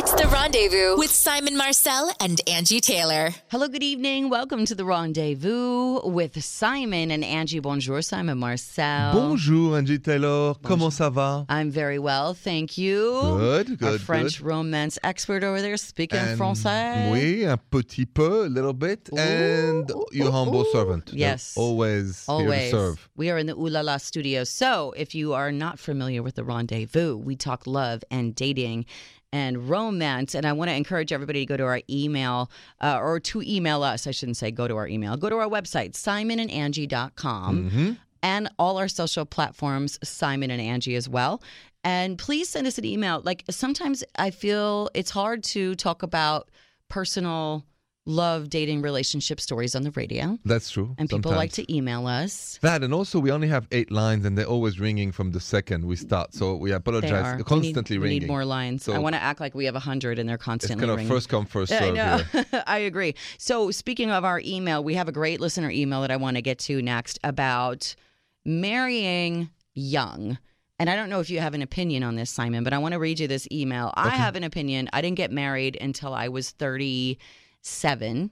[0.00, 3.30] It's the rendezvous with Simon Marcel and Angi Taylor.
[3.50, 4.30] Hello, good evening.
[4.30, 7.60] Welcome to the rendezvous with Simon and Angi.
[7.60, 9.12] Bonjour, Simon Marcel.
[9.12, 11.44] Bonjour Angi Taylor, comment ça va?
[11.48, 13.10] I'm very well, thank you.
[13.38, 14.46] Good, good, A French good.
[14.46, 17.10] romance expert over there speaking And français.
[17.10, 20.72] Oui, un petit peu, a little bit, and Ooh, your ooh, humble ooh.
[20.72, 21.06] servant.
[21.06, 21.54] They're Yes.
[21.56, 22.70] always, here Always.
[22.70, 23.08] to serve.
[23.16, 24.44] We are in the Ooh La La studio.
[24.44, 28.84] So, if you are not familiar with the rendezvous, we talk love and dating
[29.32, 30.34] and romance.
[30.34, 33.82] And I want to encourage everybody to go to our email uh, or to email
[33.82, 34.06] us.
[34.06, 35.16] I shouldn't say go to our email.
[35.16, 37.98] Go to our website, simonandangie.com, Mhm.
[38.22, 41.42] and all our social platforms, Simon and Angi as well.
[41.84, 43.20] And please send us an email.
[43.24, 46.48] Like sometimes I feel it's hard to talk about
[46.88, 47.64] personal
[48.08, 50.38] love, dating, relationship stories on the radio.
[50.44, 50.94] That's true.
[50.98, 52.58] And people like to email us.
[52.62, 55.84] That, and also we only have eight lines, and they're always ringing from the second
[55.84, 56.34] we start.
[56.34, 57.36] So we They apologize.
[57.36, 58.84] We Constantly need, we need more lines.
[58.84, 61.00] So- I want to act like we have a hundred and they're constantly It's kind
[61.02, 62.44] of first come, first Yeah, I know.
[62.66, 63.14] I agree.
[63.36, 66.42] So speaking of our email, we have a great listener email that I want to
[66.42, 67.94] get to next about
[68.44, 70.38] marrying young.
[70.80, 72.92] And I don't know if you have an opinion on this, Simon, but I want
[72.92, 73.92] to read you this email.
[73.96, 74.88] I have an opinion.
[74.92, 76.52] I didn't get married until I was
[77.62, 78.30] 37,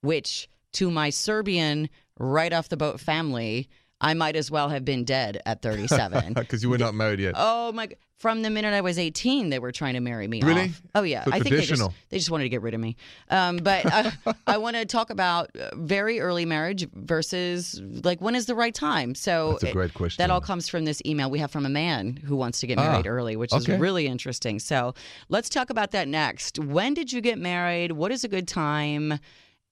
[0.00, 3.68] which to my Serbian right off the boat family,
[4.00, 6.34] I might as well have been dead at 37.
[6.34, 7.34] Because you were not married yet.
[7.36, 7.88] Oh my!
[8.18, 10.42] From the minute I was 18, they were trying to marry me.
[10.42, 10.62] Really?
[10.70, 10.82] off.
[10.96, 11.24] Oh yeah.
[11.24, 12.96] So I think they just, they just wanted to get rid of me.
[13.30, 14.12] Um, but I,
[14.46, 18.74] I want to talk about uh, very early marriage versus like when is the right
[18.74, 19.14] time.
[19.14, 20.20] So That's a great question.
[20.22, 22.78] that all comes from this email we have from a man who wants to get
[22.78, 24.58] Ah, married early, which is really interesting.
[24.58, 24.94] So
[25.28, 26.58] let's talk about that next.
[26.58, 27.92] When did you get married?
[27.92, 29.20] What is a good time?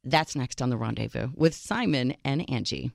[0.05, 2.93] That's next on the rendezvous with Simon and Angi.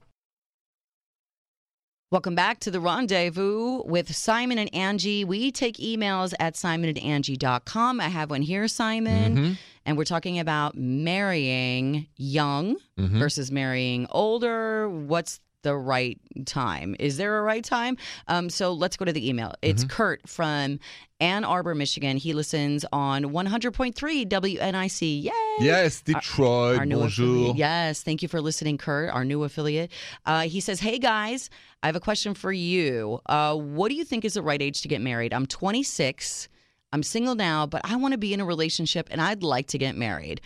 [2.12, 5.24] Welcome back to the rendezvous with Simon and Angi.
[5.24, 8.02] We take emails at simonandangie.com.
[8.02, 9.58] I have one here, Simon, Mhm.
[9.86, 13.18] and we're talking about marrying young Mhm.
[13.18, 14.90] versus marrying older.
[14.90, 16.96] What's the right time?
[17.00, 17.98] Is there a right time?
[18.28, 19.54] Um, so let's go to the email.
[19.62, 20.80] It's Kurt from
[21.20, 22.18] Ann Arbor, Michigan.
[22.18, 23.94] He listens on 100.3
[24.28, 25.24] WNIC.
[25.24, 25.32] Yay!
[25.60, 26.80] Yes, Detroit.
[26.80, 27.26] Our new bonjour.
[27.26, 27.58] affiliate.
[27.58, 29.92] Yes, thank you for listening, Kurt, our new affiliate.
[30.26, 31.50] Uh, he says, Hey guys,
[31.84, 33.20] I have a question for you.
[33.26, 35.34] Uh, what do you think is the right age to get married?
[35.34, 36.50] I'm 26.
[36.94, 39.78] I'm single now, but I want to be in a relationship and I'd like to
[39.78, 40.42] get married.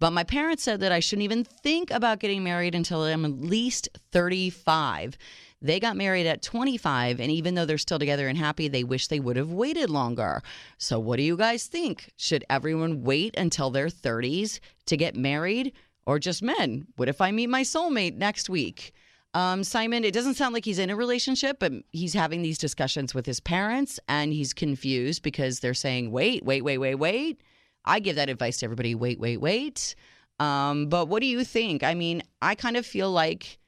[0.00, 3.40] But my parents said that I shouldn't even think about getting married until I'm at
[3.40, 5.16] least 35.
[5.62, 9.08] They got married at 25, and even though they're still together and happy, they wish
[9.08, 10.42] they would have waited longer.
[10.78, 12.10] So, what do you guys think?
[12.16, 15.74] Should everyone wait until their 30s to get married,
[16.06, 16.86] or just men?
[16.96, 18.94] What if I meet my soulmate next week?
[19.34, 23.14] Um, Simon, it doesn't sound like he's in a relationship, but he's having these discussions
[23.14, 27.42] with his parents, and he's confused because they're saying, wait, wait, wait, wait, wait.
[27.84, 29.94] I give that advice to everybody wait, wait, wait.
[30.38, 31.82] Um, but what do you think?
[31.82, 33.58] I mean, I kind of feel like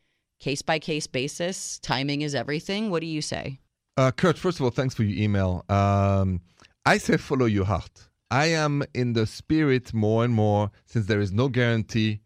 [0.40, 2.90] case by case basis, timing is everything.
[2.90, 3.60] What do you say?
[3.96, 5.64] Uh, Kurt, first of all, thanks for your email.
[5.68, 6.40] Um,
[6.86, 8.08] I say follow your heart.
[8.30, 12.20] I am in the spirit more and more since there is no guarantee.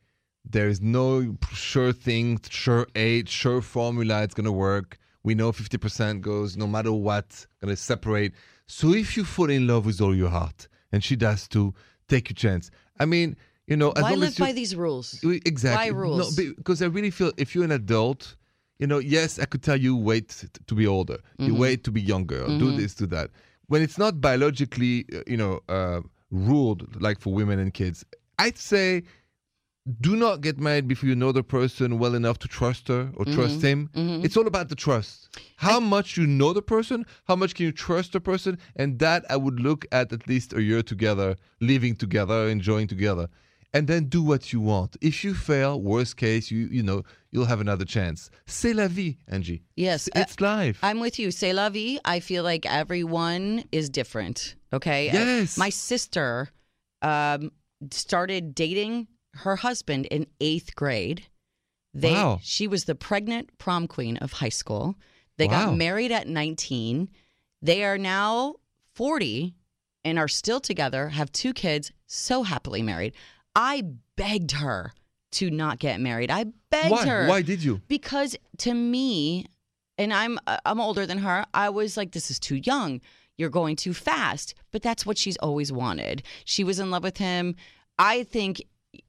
[0.48, 4.98] There is no sure thing, sure age, sure formula it's going to work.
[5.24, 8.32] We know 50% goes no matter what, going to separate.
[8.68, 11.66] So if you fall in love with all your heart, and she does too,
[12.08, 12.64] take your chance.
[13.02, 13.28] I mean,
[13.70, 15.06] you know, as Why long live as you, by these rules?
[15.52, 15.92] Exactly.
[15.92, 16.38] Why rules?
[16.38, 18.22] No, because I really feel if you're an adult,
[18.80, 20.28] you know, yes, I could tell you wait
[20.68, 21.64] to be older, you Mm-hmm.
[21.64, 23.28] wait to be younger, or do this, do that.
[23.70, 28.04] When it's not biologically, uh, you know, uh, ruled like for women and kids,
[28.38, 29.02] I'd say
[30.00, 33.24] do not get married before you know the person well enough to trust her or
[33.24, 33.34] mm-hmm.
[33.34, 33.88] trust him.
[33.94, 34.24] Mm-hmm.
[34.24, 35.38] It's all about the trust.
[35.56, 39.24] How much you know the person, how much can you trust the person, and that
[39.30, 43.28] I would look at at least a year together, living together, enjoying together,
[43.72, 44.96] and then do what you want.
[45.00, 48.30] If you fail, worst case, you you know you'll have another chance.
[48.46, 49.62] C'est la vie, Angi.
[49.76, 50.78] Yes, it's, uh, it's life.
[50.82, 51.30] I'm with you.
[51.30, 52.00] C'est la vie.
[52.04, 54.56] I feel like everyone is different.
[54.72, 55.06] Okay.
[55.12, 55.56] Yes.
[55.56, 56.48] My sister
[57.02, 57.52] um,
[57.90, 59.06] started dating
[59.36, 61.26] her husband in eighth grade.
[61.94, 62.40] They, Wow.
[62.42, 64.96] She was the pregnant prom queen of high school.
[65.38, 65.66] They Wow.
[65.66, 67.08] got married at 19.
[67.62, 68.56] They are now
[68.94, 69.54] 40
[70.04, 73.14] and are still together, have two kids, so happily married.
[73.54, 73.82] I
[74.16, 74.92] begged her
[75.32, 76.30] to not get married.
[76.30, 77.06] I begged Why?
[77.06, 77.80] her Why did you?
[77.88, 79.46] because to me
[79.98, 83.00] and i'm i'm older than her i was like this is too young
[83.38, 87.16] you're going too fast but that's what she's always wanted she was in love with
[87.16, 87.54] him
[87.98, 88.62] i think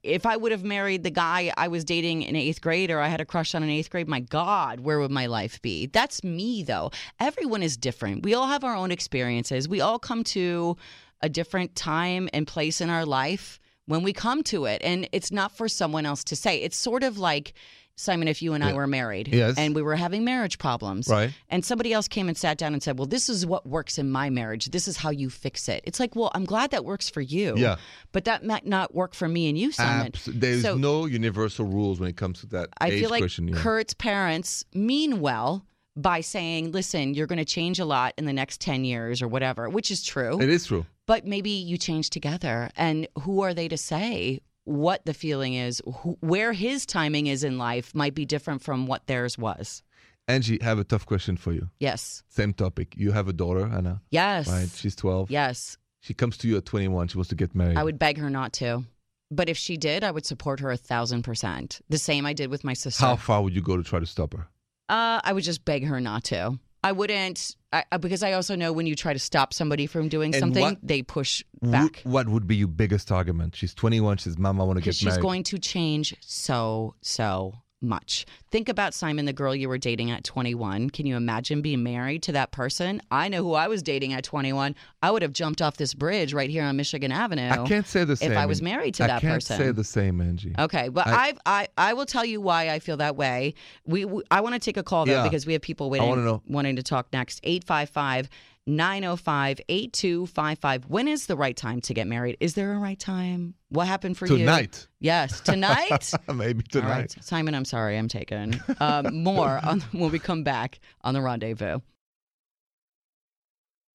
[0.04, 3.08] if i would have married the guy i was dating in eighth grade or i
[3.08, 6.24] had a crush on in eighth grade my god where would my life be that's
[6.24, 10.76] me though everyone is different we all have our own experiences we all come to
[11.22, 14.82] a different time and place in our life when we come to it.
[14.84, 16.58] And it's not for someone else to say.
[16.62, 17.54] It's sort of like,
[18.00, 18.76] Simon, if you and I Yeah.
[18.76, 19.56] were married Yes.
[19.58, 21.32] and we were having marriage problems, Right.
[21.50, 24.10] and somebody else came and sat down and said, Well, this is what works in
[24.12, 24.66] my marriage.
[24.68, 25.82] This is how you fix it.
[25.84, 27.56] It's like, Well, I'm glad that works for you.
[27.58, 27.78] Yeah.
[28.12, 30.08] But that might not work for me and you, Simon.
[30.08, 33.22] Abs- There's So- no universal rules when it comes to that I age feel like
[33.22, 33.48] question.
[33.48, 33.56] yeah.
[33.58, 35.66] Kurt's parents mean well
[35.96, 39.28] by saying, listen, you're going to change a lot in the next 10 years or
[39.28, 40.40] whatever, which is true.
[40.40, 40.86] It is true.
[41.08, 42.70] but maybe you change together.
[42.76, 45.82] And who are they to say what the feeling is?
[45.86, 49.82] Who, where his timing is in life might be different from what theirs was.
[50.28, 51.70] Angi, I have a tough question for you.
[51.80, 52.24] Yes.
[52.28, 52.94] Same topic.
[52.98, 54.48] You have a daughter, Anna, Yes.
[54.50, 54.70] right?
[54.76, 55.32] She's 12.
[55.32, 55.78] Yes.
[56.02, 57.08] She comes to you at 21.
[57.08, 57.78] She wants to get married.
[57.78, 58.84] I would beg her not to.
[59.32, 61.82] But if she did, I would support her a thousand percent.
[61.90, 63.06] The same I did with my sister.
[63.06, 64.48] How far would you go to try to stop her?
[64.90, 66.60] Uh, I would just beg her not to.
[66.84, 70.34] I wouldn't, I, because I also know when you try to stop somebody from doing
[70.34, 72.02] And something, what they push back.
[72.04, 73.56] what would be your biggest argument?
[73.56, 74.18] She's 21.
[74.18, 75.22] She's says, Mom, I want to Because get she's married.
[75.22, 78.26] going to change so, so much.
[78.50, 80.90] Think about Simon, the girl you were dating at 21.
[80.90, 83.02] Can you imagine being married to that person?
[83.12, 84.76] I know who I was dating at 21.
[85.04, 87.50] I would have jumped off this bridge right here on Michigan Avenue.
[87.50, 88.32] I can't say the same.
[88.32, 89.58] If I was married to I that can't person.
[89.58, 90.58] say the same, Angi.
[90.58, 93.54] Okay, but I- I've, I I will tell you why I feel that way.
[93.86, 95.24] We, we I want to take a call though Yeah.
[95.24, 97.40] because we have people waiting wanting to talk next.
[97.44, 98.30] 855
[98.68, 100.86] 905 8255.
[100.86, 102.38] When is the right time to get married?
[102.40, 103.56] Is there a right time?
[103.70, 104.38] What happened for you?
[104.38, 104.88] Tonight.
[105.00, 106.12] Yes, tonight.
[106.34, 106.90] Maybe tonight.
[106.90, 108.62] right, Simon, I'm sorry, I'm taken.
[108.80, 111.80] Um, more on when we come back on the rendezvous.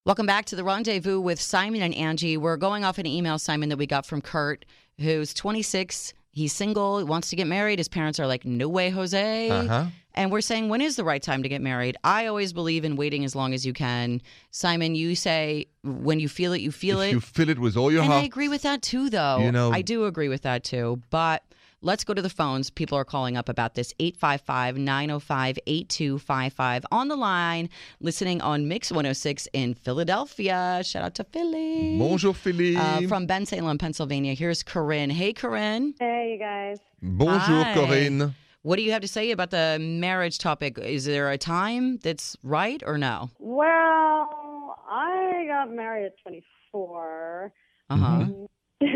[0.04, 2.36] Welcome back to the rendezvous with Simon and Angi.
[2.36, 4.64] We're going off an email, Simon, that we got from Kurt,
[4.98, 6.12] who's 26.
[6.32, 7.78] He's single, he wants to get married.
[7.78, 9.50] His parents are like, no way, Jose.
[9.50, 9.86] Uh-huh.
[10.14, 11.96] And we're saying, when is the right time to get married?
[12.04, 14.20] I always believe in waiting as long as you can.
[14.50, 17.12] Simon, you say when you feel it, you feel if it.
[17.12, 19.38] you feel it with all your And I agree with that too, though.
[19.38, 21.00] You know- I do agree with that too.
[21.10, 21.42] But
[21.82, 22.70] let's go to the phones.
[22.70, 27.68] People are calling up about this 855 905 8255 on the line,
[28.00, 30.80] listening on Mix 106 in Philadelphia.
[30.84, 31.98] Shout out to Philly.
[31.98, 32.78] bonjour Philippe.
[32.78, 34.34] Uh, from Bensalem, Pennsylvania.
[34.34, 35.10] Here's Corinne.
[35.10, 35.94] Hey, Corinne.
[35.98, 36.78] Hey, you guys.
[37.02, 37.74] bonjour Hi.
[37.74, 38.34] Corinne.
[38.62, 40.78] What do you have to say about the marriage topic?
[40.78, 43.30] Is there a time that's right or no?
[43.40, 47.52] Well, I got married at 24.
[47.90, 48.06] Uh huh.
[48.06, 48.44] Mm-hmm.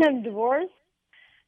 [0.05, 0.71] I'm divorced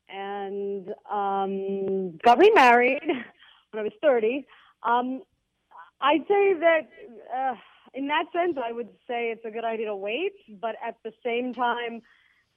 [0.08, 3.02] and um, got remarried
[3.70, 4.46] when I was 30.
[4.82, 5.22] Um,
[6.00, 6.88] I'd say that
[7.36, 7.54] uh,
[7.94, 11.12] in that sense, I would say it's a good idea to wait, but at the
[11.24, 12.00] same time,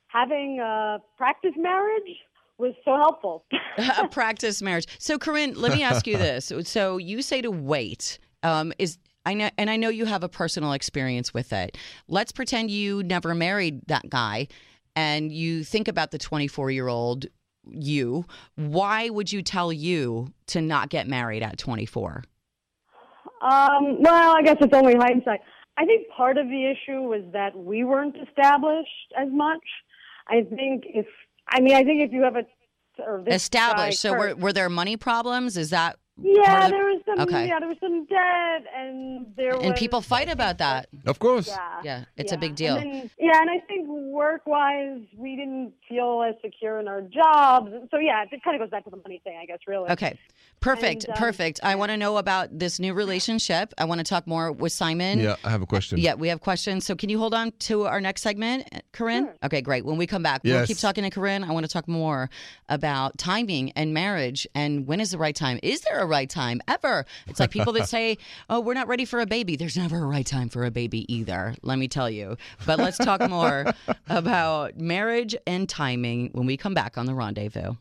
[0.08, 2.18] having a practice marriage
[2.58, 3.46] was so helpful.
[3.98, 4.86] a practice marriage.
[5.00, 6.52] So, Corinne, let me ask you this.
[6.64, 8.20] So, you say to wait.
[8.44, 11.78] Um, is I know, and I know you have a personal experience with it.
[12.08, 14.48] Let's pretend you never married that guy,
[14.96, 17.28] and you think about the 24 year old
[17.70, 18.26] you.
[18.56, 22.24] Why would you tell you to not get married at 24?
[23.42, 25.40] Um, well, I guess it's only hindsight.
[25.78, 29.64] I think part of the issue was that we weren't established as much.
[30.28, 31.08] I think if,
[31.50, 32.44] I mean, I think if you have a
[33.28, 34.00] Established.
[34.00, 35.58] So, were, were there money problems?
[35.58, 37.48] Is that yeah, the- there was some, Okay.
[37.48, 40.88] yeah, there was some debt, and there was and people fight about that?
[41.06, 41.48] Of course.
[41.48, 42.76] Yeah, Yeah, it's a big deal.
[42.76, 47.72] And then, yeah, and I think work-wise, we didn't feel as secure in our jobs.
[47.92, 49.60] So yeah, it kind of goes back to the money thing, I guess.
[49.68, 49.90] Really.
[49.90, 50.18] Okay.
[50.60, 51.06] Perfect.
[51.06, 51.60] And, um, perfect.
[51.64, 53.74] I want to know about this new relationship.
[53.80, 55.20] I want to talk more with Simon.
[55.20, 55.98] Yeah, I have a question.
[55.98, 56.86] Yeah, we have questions.
[56.86, 59.26] So can you hold on to our next segment, Corinne?
[59.26, 59.36] Sure.
[59.46, 59.86] Okay, great.
[59.86, 61.44] When we come back, we'll keep talking to Corinne.
[61.44, 62.30] I want to talk more
[62.70, 65.60] about timing and marriage and when is the right time?
[65.64, 67.06] Is there a right time ever?
[67.28, 68.18] It's like people that say,
[68.50, 71.12] "Oh, we're not ready for a baby." There's never a right time for a baby
[71.12, 71.56] either.
[71.64, 72.38] Let me tell you.
[72.68, 73.74] But let's talk more
[74.08, 77.74] about marriage and timing when we come back on the rendezvous.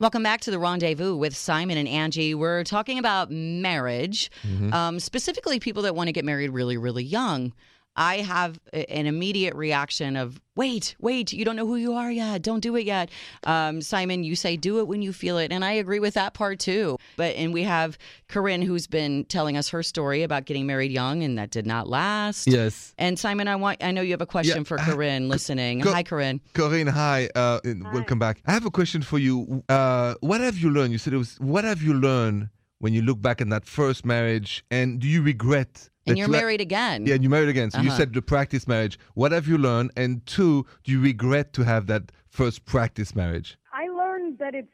[0.00, 2.32] Welcome back to the rendezvous with Simon and Angi.
[2.34, 4.72] We're talking about marriage, Mhm.
[4.72, 7.52] um, specifically people that want to get married really, really young.
[7.98, 12.42] I have an immediate reaction of, wait, wait, you don't know who you are yet.
[12.42, 13.10] Don't do it yet.
[13.42, 15.50] Um, Simon, you say do it when you feel it.
[15.52, 16.96] And I agree with that part too.
[17.16, 21.24] But, and we have Corinne who's been telling us her story about getting married young
[21.24, 22.46] and that did not last.
[22.46, 22.94] Yes.
[22.98, 25.80] And Simon, I want, I know you have a question for Corinne listening.
[25.80, 26.40] Co- Hi, Corinne.
[26.54, 27.28] Corinne, hi.
[27.34, 27.58] Uh,
[27.92, 28.40] Welcome back.
[28.46, 29.64] I have a question for you.
[29.68, 30.92] Uh, what have you learned?
[30.92, 31.36] You said it was.
[31.40, 35.20] What have you learned when you look back in that first marriage, and do you
[35.20, 35.90] regret?
[36.10, 37.06] And you're you had- married again.
[37.06, 37.70] Yeah, and you married again.
[37.70, 37.98] So you Uh-huh.
[37.98, 38.98] said the practice marriage.
[39.14, 39.90] What have you learned?
[39.96, 43.56] And two, do you regret to have that first practice marriage?
[43.72, 44.68] I learned that it's,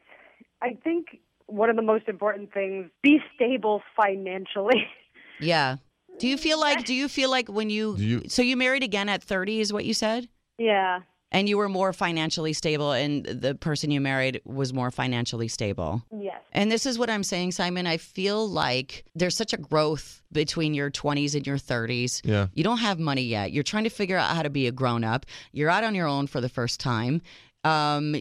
[0.61, 4.87] I think one of the most important things, be stable financially.
[5.39, 5.77] Yeah.
[6.17, 6.85] Do you feel like?
[6.85, 9.73] Do you feel like when you, Do you- so you married again at 30 is
[9.73, 11.01] what you said, Yeah.
[11.35, 16.01] And you were more financially stable, and the person you married was more financially stable.
[16.17, 16.41] Yes.
[16.53, 17.85] And this is what I'm saying, Simon.
[17.85, 22.21] I feel like there's such a growth between your 20s and your 30s.
[22.23, 22.47] Yeah.
[22.53, 23.51] You don't have money yet.
[23.51, 25.25] You're trying to figure out how to be a grown up.
[25.51, 27.21] You're out on your own for the first time.
[27.65, 28.15] Um,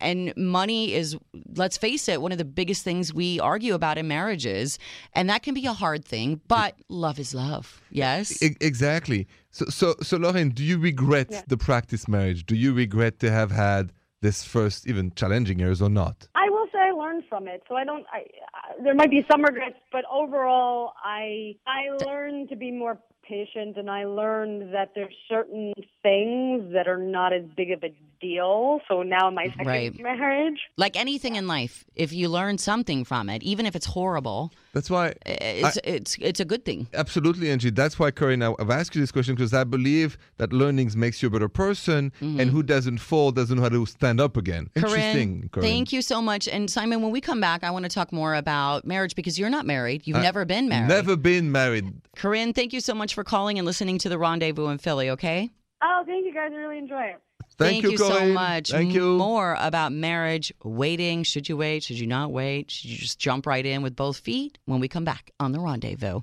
[0.00, 1.16] and money is,
[1.56, 4.78] let's face it, one of the biggest things we argue about in marriages.
[5.14, 7.80] And that can be a hard thing, but love is love.
[7.90, 8.42] Yes.
[8.42, 9.26] Exactly.
[9.50, 11.42] So, so, so, Lauren, do you regret Yeah.
[11.48, 12.44] the practice marriage?
[12.44, 16.28] Do you regret to have had this first, even challenging years or not?
[16.34, 18.04] I will say I learned from it, so I don't.
[18.12, 18.20] I,
[18.54, 23.76] I there might be some regrets, but overall, I I learned to be more patient,
[23.76, 28.80] and I learned that there's certain things that are not as big of a deal.
[28.88, 30.00] So now in my second Right.
[30.00, 34.52] marriage, like anything in life, if you learn something from it, even if it's horrible,
[34.72, 36.88] That's why it's, it's, it's a good thing.
[36.94, 37.74] Absolutely, Angi.
[37.74, 41.22] That's why, Corinne, I- I've asked you this question because I believe that learnings makes
[41.22, 42.40] you a better person, mm-hmm.
[42.40, 44.70] and who doesn't fall doesn't know how to stand up again.
[44.74, 46.48] Interesting, Corinne, thank you so much.
[46.48, 49.50] And Simon, when we come back, I want to talk more about marriage because you're
[49.50, 50.06] not married.
[50.06, 50.88] You've never been married.
[50.88, 51.92] Never been married.
[52.16, 55.50] Corinne, thank you so much for calling and listening to the Rendezvous in Philly, okay?
[55.82, 56.50] oh, thank you guys.
[56.52, 57.20] I really enjoy it.
[57.58, 58.70] Thank, you, so much.
[58.70, 59.16] Thank you.
[59.16, 61.22] More about marriage, waiting.
[61.22, 61.82] Should you wait?
[61.82, 62.70] Should you not wait?
[62.70, 65.60] Should you just jump right in with both feet when we come back on the
[65.60, 66.20] Rendezvous?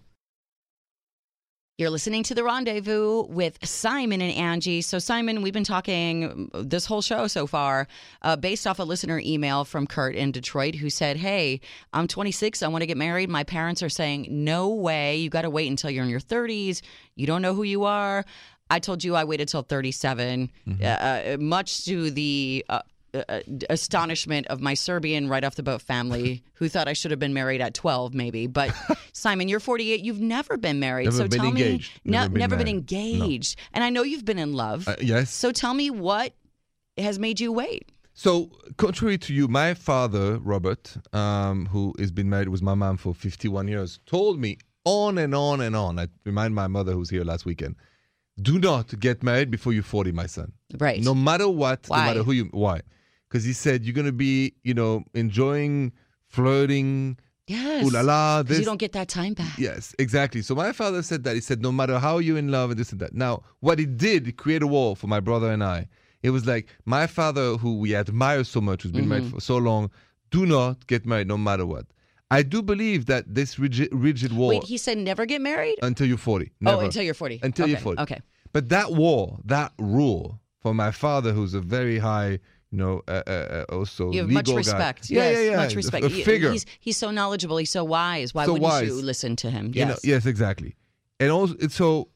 [1.80, 4.84] You're listening to the Rendezvous with Simon and Angi.
[4.84, 7.88] So, Simon, we've been talking this whole show so far
[8.22, 11.62] uh, based off a listener email from Kurt in Detroit who said, Hey,
[11.94, 12.64] I'm 26.
[12.64, 13.30] I want to get married.
[13.30, 15.16] My parents are saying, No way.
[15.16, 16.82] You got to wait until you're in your 30s.
[17.16, 18.26] You don't know who you are.
[18.70, 22.66] I told you I waited till 37, uh, uh, much to the.
[22.70, 22.82] Uh,
[23.28, 23.40] uh,
[23.72, 27.34] astonishment of my Serbian right off the boat family who thought I should have been
[27.34, 28.72] married at 12 maybe but
[29.14, 32.00] Simon you're 48 you've never been married Never so been tell engaged.
[32.06, 32.92] me no, Never been never been married.
[33.18, 33.26] No.
[33.26, 35.32] engaged and I know you've been in love Uh, yes.
[35.32, 36.34] so tell me what
[37.00, 42.30] has made you wait So, contrary to you, my father, Robert, um, who has been
[42.30, 45.98] married with my mom for 51 years, told me on and on and on.
[45.98, 47.76] I remind my mother who's here last weekend
[48.42, 50.54] do not get married before you're 40, my son.
[50.80, 52.00] right No matter what, Why?
[52.00, 52.46] no matter who you.
[52.52, 52.82] Why?
[53.28, 55.92] Because he said you're going to be, you know, enjoying
[56.28, 57.18] flirting.
[57.48, 58.44] yes Ooh la la.
[58.44, 60.42] This, you don't get that time back Yes, exactly.
[60.42, 61.36] So my father said that.
[61.36, 63.14] He said, no matter how you're in love and this and that.
[63.14, 65.88] Now, what it did, it created a wall for my brother and I.
[66.22, 69.10] It was like my father, who we admire so much, who's been Mm-hmm.
[69.10, 69.90] married for so long,
[70.32, 71.86] do not get married no matter what.
[72.32, 76.08] I do believe that this rigid, rigid wall wait he said never get married until
[76.08, 76.52] you're 40.
[76.66, 77.72] oh until you're 40 Until okay.
[77.72, 78.02] you're 40.
[78.04, 78.20] okay
[78.54, 82.32] But that wall, that rule for my father, who's a very high,
[82.72, 83.32] you know, uh, uh,
[83.70, 84.56] uh, also you have much guy.
[84.56, 85.58] respect Yeah, yes, yeah, yeah.
[85.58, 86.52] much respect A, figure.
[86.52, 88.88] he's, he's so knowledgeable he's so wise why So wouldn't wise.
[88.88, 90.76] you listen to him You know, yes yes, exactly.
[91.22, 92.10] And also, so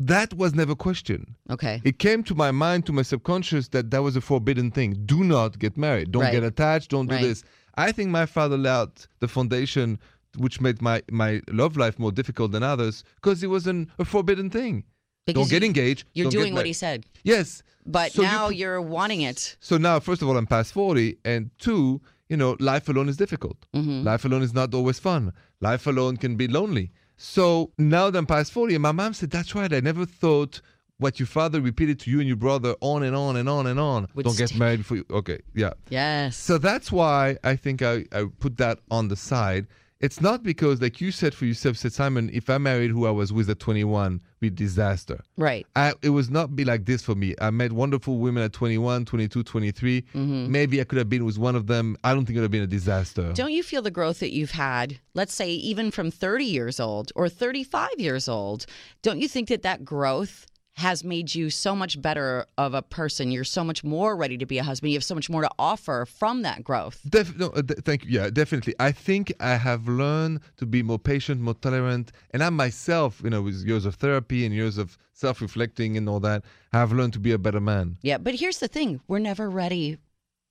[0.00, 1.26] that was never questioned.
[1.50, 4.90] okay It came to my mind, to my subconscious, that that was a forbidden thing.
[5.04, 6.06] Do not get married.
[6.12, 6.32] Don't Right.
[6.32, 6.90] get attached.
[6.90, 7.20] Don't Right.
[7.20, 7.42] do this.
[7.78, 9.98] I think my father laid the foundation,
[10.36, 14.04] which made my, my love life more difficult than others, because it was an, a
[14.04, 14.84] forbidden thing.
[15.26, 16.04] Because don't get engaged.
[16.14, 17.62] you're doing what he said Yes.
[17.84, 21.18] but So now you, are wanting it So now, first of all, I'm past 40,
[21.24, 23.58] and two, you know, life alone is difficult.
[23.74, 24.04] Mm-hmm.
[24.04, 25.32] Life alone is not always fun.
[25.60, 26.92] Life alone can be lonely.
[27.16, 29.72] So now that I'm past 40, and my mom said, That's right.
[29.72, 30.60] I never thought
[30.98, 33.80] what your father repeated to you and your brother on and on and on and
[33.80, 34.08] on.
[34.14, 35.06] Would Don't get married before you.
[35.10, 35.72] Okay, yeah.
[35.88, 39.66] yes So that's why I think I, I put that on the side.
[40.00, 43.10] It's not because, like you said for yourself, said Simon, if I married who I
[43.10, 45.18] was with at 21, be disaster.
[45.36, 47.34] right I, it was not be like this for me.
[47.40, 50.02] I met wonderful women at 21, 22, 23.
[50.02, 50.52] Mm-hmm.
[50.52, 51.96] Maybe I could have been with one of them.
[52.04, 53.32] I don't think it would have been a disaster.
[53.32, 57.10] Don't you feel the growth that you've had, let's say even from 30 years old
[57.16, 58.66] or 35 years old?
[59.02, 60.46] Don't you think that that growth
[60.78, 63.32] has made you so much better of a person?
[63.32, 64.92] You're so much more ready to be a husband.
[64.92, 67.00] You have so much more to offer from that growth.
[67.08, 68.12] Def- no, uh, th- thank you.
[68.12, 68.74] Yeah, definitely.
[68.78, 73.30] I think I have learned to be more patient, more tolerant, and I myself, you
[73.30, 77.18] know, with years of therapy and years of self-reflecting and all that, have learned to
[77.18, 77.96] be a better man.
[78.02, 79.98] Yeah, but here's the thing we're never ready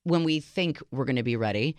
[0.03, 1.77] when we think we're going to be ready.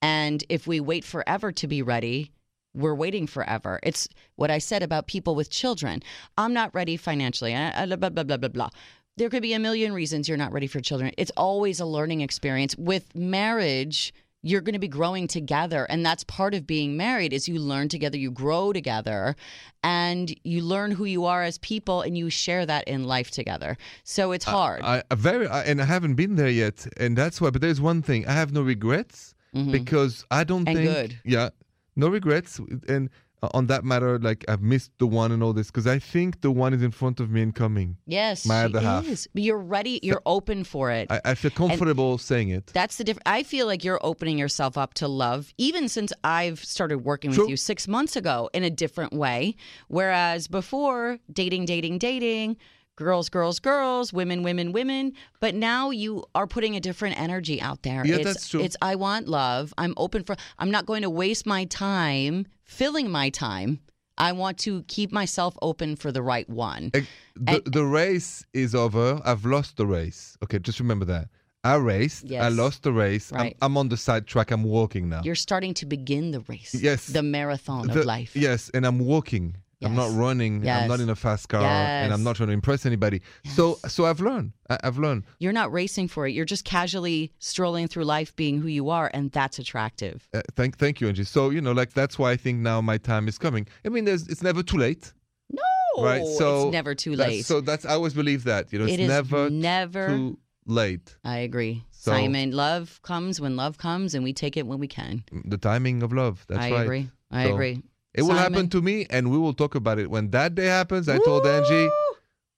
[0.00, 2.30] And if we wait forever to be ready,
[2.74, 3.80] we're waiting forever.
[3.82, 6.02] It's what I said about people with children.
[6.38, 7.52] I'm not ready financially.
[7.52, 8.68] Blah, blah, blah, blah, blah.
[9.16, 11.12] There could be a million reasons you're not ready for children.
[11.18, 12.76] It's always a learning experience.
[12.76, 17.46] With marriage, you're going to be growing together and that's part of being married is
[17.46, 19.36] you learn together you grow together
[19.84, 23.76] and you learn who you are as people and you share that in life together
[24.02, 27.38] so it's hard I, I very, I, and I haven't been there yet, and that's
[27.38, 27.50] why.
[27.50, 30.68] But there's one thing: I have no regrets because I don't Mm-hmm.
[30.68, 30.88] And think.
[30.90, 31.18] good.
[31.24, 31.48] Yeah,
[31.96, 33.10] no regrets, and
[33.42, 36.42] uh, on that matter, like I've missed the one and all this because I think
[36.42, 37.96] the one is in front of me and coming.
[38.06, 39.06] Yes, My other half.
[39.06, 39.28] is.
[39.32, 39.98] But you're ready.
[40.02, 41.10] You're open for it.
[41.10, 42.66] I, I feel comfortable saying it.
[42.74, 43.22] That's the difference.
[43.26, 47.44] I feel like you're opening yourself up to love, even since I've started working True.
[47.44, 49.56] with you six months ago in a different way.
[49.88, 52.56] Whereas before, dating, dating, dating,
[53.00, 55.12] girls, girls, girls, women, women, women.
[55.40, 58.04] But now you are putting a different energy out there.
[58.06, 58.60] Yeah, it's, that's true.
[58.60, 59.72] It's I want love.
[59.78, 60.36] I'm open for.
[60.58, 63.80] I'm not going to waste my time filling my time.
[64.18, 66.90] I want to keep myself open for the right one.
[66.92, 67.06] The,
[67.46, 69.18] And- the race is over.
[69.24, 70.36] I've lost the race.
[70.42, 71.28] Okay, just remember that.
[71.64, 72.30] I raced.
[72.32, 73.32] I lost the race.
[73.32, 73.56] Right.
[73.62, 74.50] I'm, I'm on the side track.
[74.50, 75.20] I'm walking now.
[75.24, 76.74] You're starting to begin the race.
[76.74, 77.06] Yes.
[77.06, 78.34] The marathon The- of life.
[78.36, 79.56] Yes, and I'm walking.
[79.82, 80.14] I'm not Yes.
[80.16, 80.68] running.
[80.68, 83.22] I'm not in a fast car, and I'm not trying to impress anybody.
[83.54, 84.52] So, so I've learned.
[84.68, 85.24] I, I've learned.
[85.38, 86.32] You're not racing for it.
[86.32, 90.28] You're just casually strolling through life being who you are, and that's attractive.
[90.34, 91.26] Uh, thank, thank you, Angi.
[91.26, 93.66] So you know, like that's why I think now my time is coming.
[93.84, 95.12] I mean, there's, it's never too late,
[95.50, 96.26] No, right?
[96.26, 97.44] So it's never too that's- late.
[97.46, 98.72] So that's I always believe that.
[98.72, 101.16] You know, it's It is never never- too late.
[101.24, 101.84] I agree.
[101.90, 105.24] So- Simon, love comes when love comes, and we take it when we can.
[105.44, 106.44] The timing of love.
[106.48, 106.82] That's I right.
[106.82, 107.10] agree.
[107.30, 107.82] I So, agree.
[108.14, 111.08] It will happen to me, and we will talk about it when that day happens.
[111.08, 111.86] I told Angi.
[111.86, 111.90] Woo!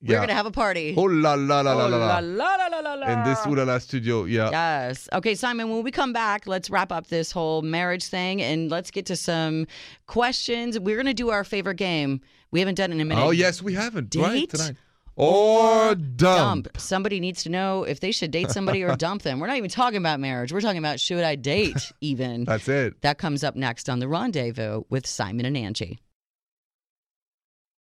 [0.05, 0.95] We're gonna have a party.
[0.97, 2.19] Oh la la la la Oh, la la.
[2.19, 3.07] la, la, la, la, la.
[3.07, 4.51] In this Ooh La La studio, yeah.
[4.51, 5.09] Yes.
[5.13, 8.91] Okay, Simon, when we come back, let's wrap up this whole marriage thing and let's
[8.91, 9.67] get to some
[10.07, 10.77] questions.
[10.81, 12.21] We're going to do our favorite game.
[12.51, 13.23] We haven't done it in a minute.
[13.23, 14.13] Oh yes, we haven't.
[14.17, 14.75] Right tonight.
[15.15, 16.69] Or dump.
[16.79, 19.41] Somebody needs to know if they should date somebody or dump them.
[19.41, 20.53] We're not even talking about marriage.
[20.53, 22.45] We're talking about should I date even.
[22.45, 23.03] That's it.
[23.03, 25.99] That comes up next on The Rendezvous with Simon and Angi.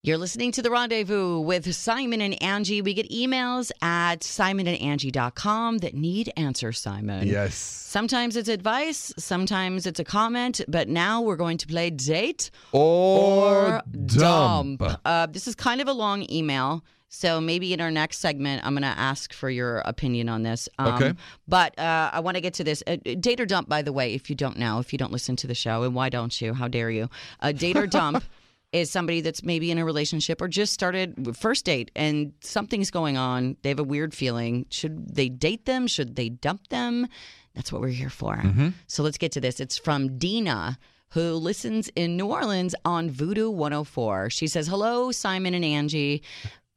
[0.03, 2.83] You're listening to The Rendezvous with Simon and Angi.
[2.83, 7.27] We get emails at simonandangie.com that need answers, Simon.
[7.27, 7.53] Yes.
[7.55, 13.83] Sometimes it's advice, sometimes it's a comment, but now we're going to play date Or,
[14.07, 14.81] dump.
[15.05, 16.83] Uh, this is kind of a long email.
[17.13, 20.69] So maybe in our next segment, I'm going to ask for your opinion on this.
[20.79, 21.13] Um, Okay.
[21.45, 22.81] But uh, I want to get to this.
[22.87, 25.35] Uh, date or dump, by the way, if you don't know, if you don't listen
[25.35, 26.53] to the show, and why don't you?
[26.53, 27.09] How dare you?
[27.41, 28.23] Uh, date or dump
[28.71, 33.17] is somebody that's maybe in a relationship or just started first date and something's going
[33.17, 33.57] on.
[33.61, 34.65] They have a weird feeling.
[34.69, 35.87] Should they date them?
[35.87, 37.07] Should they dump them?
[37.55, 38.37] That's what we're here for.
[38.37, 38.69] Mm-hmm.
[38.87, 39.59] So let's get to this.
[39.59, 44.29] It's from Dina who listens in New Orleans on Voodoo 104.
[44.29, 46.21] She says, Hello, Simon and Angi.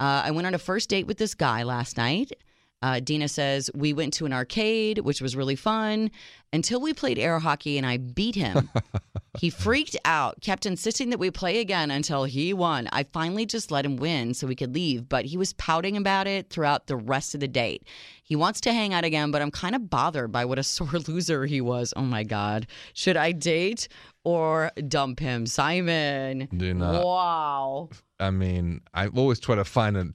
[0.01, 2.33] Uh, I went on a first date with this guy last night.
[2.83, 6.11] Uh, Dina says, We went to an arcade, which was really fun,
[6.53, 8.71] until we played air hockey and I beat him.
[9.39, 12.89] he freaked out, kept insisting that we play again until he won.
[12.93, 16.27] I finally just let him win so we could leave, but he was pouting about
[16.27, 17.87] it throughout the rest of the date.
[18.23, 20.99] He wants to hang out again, but I'm kind of bothered by what a sore
[21.09, 21.93] loser he was.
[21.97, 22.67] Oh my God.
[22.93, 23.89] Should I date
[24.25, 25.47] or dump him?
[25.47, 26.49] Simon.
[26.55, 27.05] Do not.
[27.05, 27.89] Wow.
[28.21, 30.09] I mean, I always try to find a,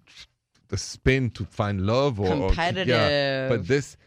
[0.70, 3.98] the spin to find love or or- yeah, but this,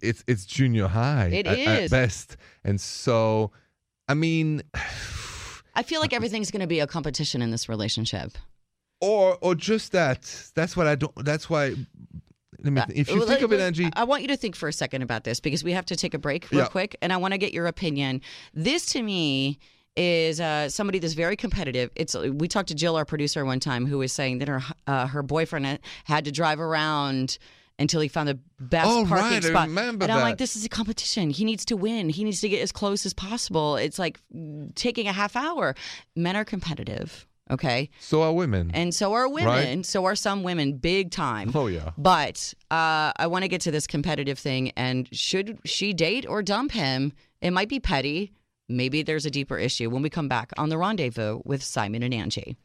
[0.00, 1.26] it's it's junior high.
[1.32, 3.50] It at, at best, and so,
[4.08, 4.62] I mean,
[5.74, 8.32] I feel like everything's going to be a competition in this relationship.
[9.00, 10.50] or or just that.
[10.54, 11.12] That's what I don't.
[11.24, 11.74] That's why.
[12.62, 12.80] Let me.
[12.80, 13.90] Uh, if you Well, think of it, Angi.
[13.96, 16.12] I want you to think for a second about this because we have to take
[16.12, 16.66] a break real Yeah.
[16.66, 18.20] quick, and I want to get your opinion.
[18.52, 19.58] This to me
[20.00, 21.90] is uh, somebody that's very competitive.
[21.94, 25.06] It's we talked to Jill, our producer, one time, who was saying that her uh,
[25.06, 27.38] her boyfriend had- to drive around
[27.78, 29.68] until he found the best Oh, parking right, I spot.
[29.68, 30.24] remember and I'm that.
[30.24, 31.30] like, this is a competition.
[31.30, 32.10] He needs to win.
[32.10, 33.76] He needs to get as close as possible.
[33.76, 35.74] It's like mm, taking a half hour.
[36.14, 37.26] Men are competitive.
[37.50, 37.88] Okay.
[37.98, 38.70] So are women.
[38.74, 39.46] And so are women.
[39.78, 39.86] Right.
[39.86, 41.50] So are some women, big time.
[41.54, 41.90] oh yeah.
[41.98, 44.70] But uh, I want to get to this competitive thing.
[44.76, 47.12] And should she date or dump him?
[47.40, 48.32] It might be petty.
[48.70, 52.14] Maybe there's a deeper issue when we come back on The Rendezvous with Simon and
[52.14, 52.56] Angi.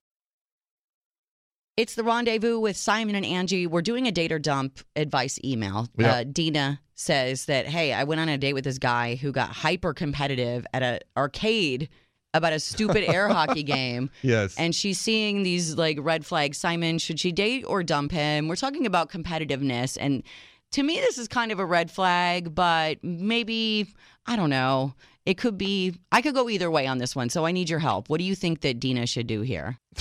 [1.77, 3.67] It's The Rendezvous with Simon and Angi.
[3.67, 5.89] We're doing a date or dump advice email.
[6.01, 9.49] Uh, Dina says that, hey, I went on a date with this guy who got
[9.49, 11.89] hyper competitive at an arcade
[12.33, 14.55] about a stupid air hockey game Yes.
[14.57, 16.57] and she's seeing these like red flags.
[16.57, 18.47] Simon, should she date or dump him?
[18.47, 19.97] We're talking about competitiveness.
[19.99, 20.23] And
[20.71, 23.87] to me, this is kind of a red flag, but maybe,
[24.25, 24.93] I don't know.
[25.25, 27.29] It could be, I could go either way on this one.
[27.29, 28.09] So I need your help.
[28.09, 29.79] What do you think that Dina should do here?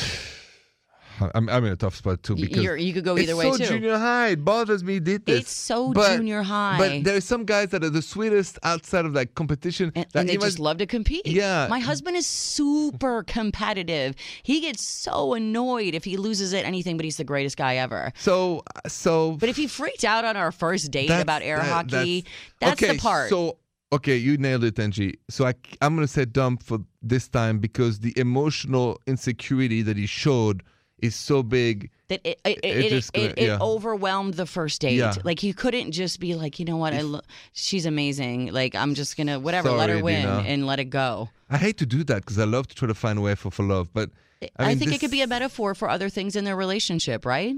[1.34, 3.52] I'm, I'm in a tough spot too because You're, you could go it's either way
[3.52, 3.64] so too.
[3.66, 4.30] junior high.
[4.30, 4.98] It bothers me.
[4.98, 5.42] Did this?
[5.42, 6.76] It's so But- junior high.
[6.76, 9.92] But there are some guys that are the sweetest outside of like competition.
[9.94, 11.24] and, that and they just love to compete.
[11.26, 11.68] Yeah.
[11.70, 14.16] My husband is super competitive.
[14.42, 18.12] He gets so annoyed if he loses at anything, but he's the greatest guy ever.
[18.18, 19.36] So so.
[19.38, 22.22] But if he freaked out on our first date about air that- hockey,
[22.58, 23.30] that's- that's, okay, the part.
[23.30, 23.58] So
[23.92, 25.14] Okay, you nailed it, Angi.
[25.30, 29.96] So I, I'm going to say dump for this time because the emotional insecurity that
[29.96, 30.62] he showed
[30.98, 31.90] is so big.
[32.08, 33.58] that it it, It it, gonna- it, yeah.
[33.60, 34.96] overwhelmed the first date.
[34.96, 35.14] Yeah.
[35.22, 37.20] Like he couldn't just be like, you know what, I lo-
[37.52, 38.52] she's amazing.
[38.52, 40.44] Like I'm just gonna whatever, let her win Dina.
[40.46, 41.28] and let it go.
[41.50, 43.50] I hate to do that because I love to try to find a way for,
[43.50, 44.10] for love, but
[44.58, 47.24] I, I, think this- it could be a metaphor for other things in their relationship,
[47.24, 47.54] right?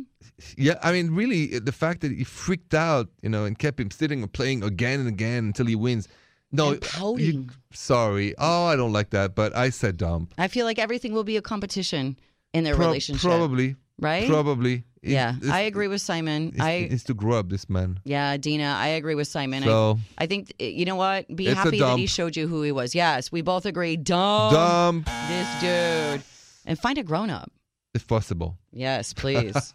[0.57, 3.90] Yeah, I mean, really, the fact that he freaked out, you know, and kept him
[3.90, 6.09] sitting and playing again and again until he wins.
[6.53, 7.51] No, pouting.
[7.72, 8.35] sorry.
[8.38, 10.29] Oh, I don't like that, but I said dumb.
[10.38, 12.18] I feel like everything will be a competition
[12.55, 13.77] in their Pro- relationship, Probably.
[13.99, 14.29] right?
[14.29, 14.85] Probably.
[15.03, 16.49] It- Yeah, I agree with Simon.
[16.55, 18.01] It's, I it's to grow up, this man.
[18.05, 19.62] yeah, Dina, I agree with Simon.
[19.62, 21.35] I, So, I think eh, you know what?
[21.35, 22.94] Be happy that he showed you who he was.
[22.94, 23.96] Yes, we both agree.
[23.96, 24.53] Dumb.
[24.53, 26.22] dump this dude,
[26.66, 27.50] and find a grown up.
[27.94, 28.59] if possible.
[28.72, 29.72] Yes, please.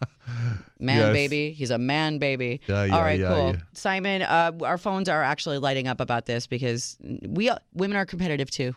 [0.78, 1.12] Man, Yes.
[1.12, 1.50] baby.
[1.52, 2.60] He's a man, baby.
[2.68, 3.56] Yeah, yeah, All right, yeah, cool.
[3.72, 6.96] Simon, uh, our phones are actually lighting up about this because
[7.28, 8.74] we uh, women are competitive too.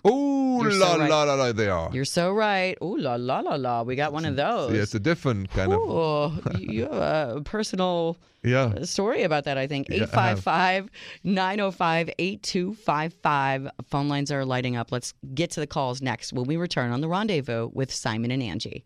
[0.60, 1.10] Oh, You're so la, right.
[1.10, 1.90] la, la, la, they are.
[1.94, 2.78] You're so right.
[2.82, 3.84] Ooh la la la la.
[3.84, 4.74] We got one of those.
[4.74, 5.80] Yeah, it's a different kind of.
[5.80, 8.74] Ooh, you you have a personal Yeah.
[8.78, 9.88] Uh, story about that, I think.
[9.90, 10.90] Yeah, 855
[11.24, 13.70] 905 8255.
[13.90, 14.92] Phone lines are lighting up.
[14.92, 18.44] Let's get to the calls next when we return on the rendezvous with Simon and
[18.44, 18.84] Angi.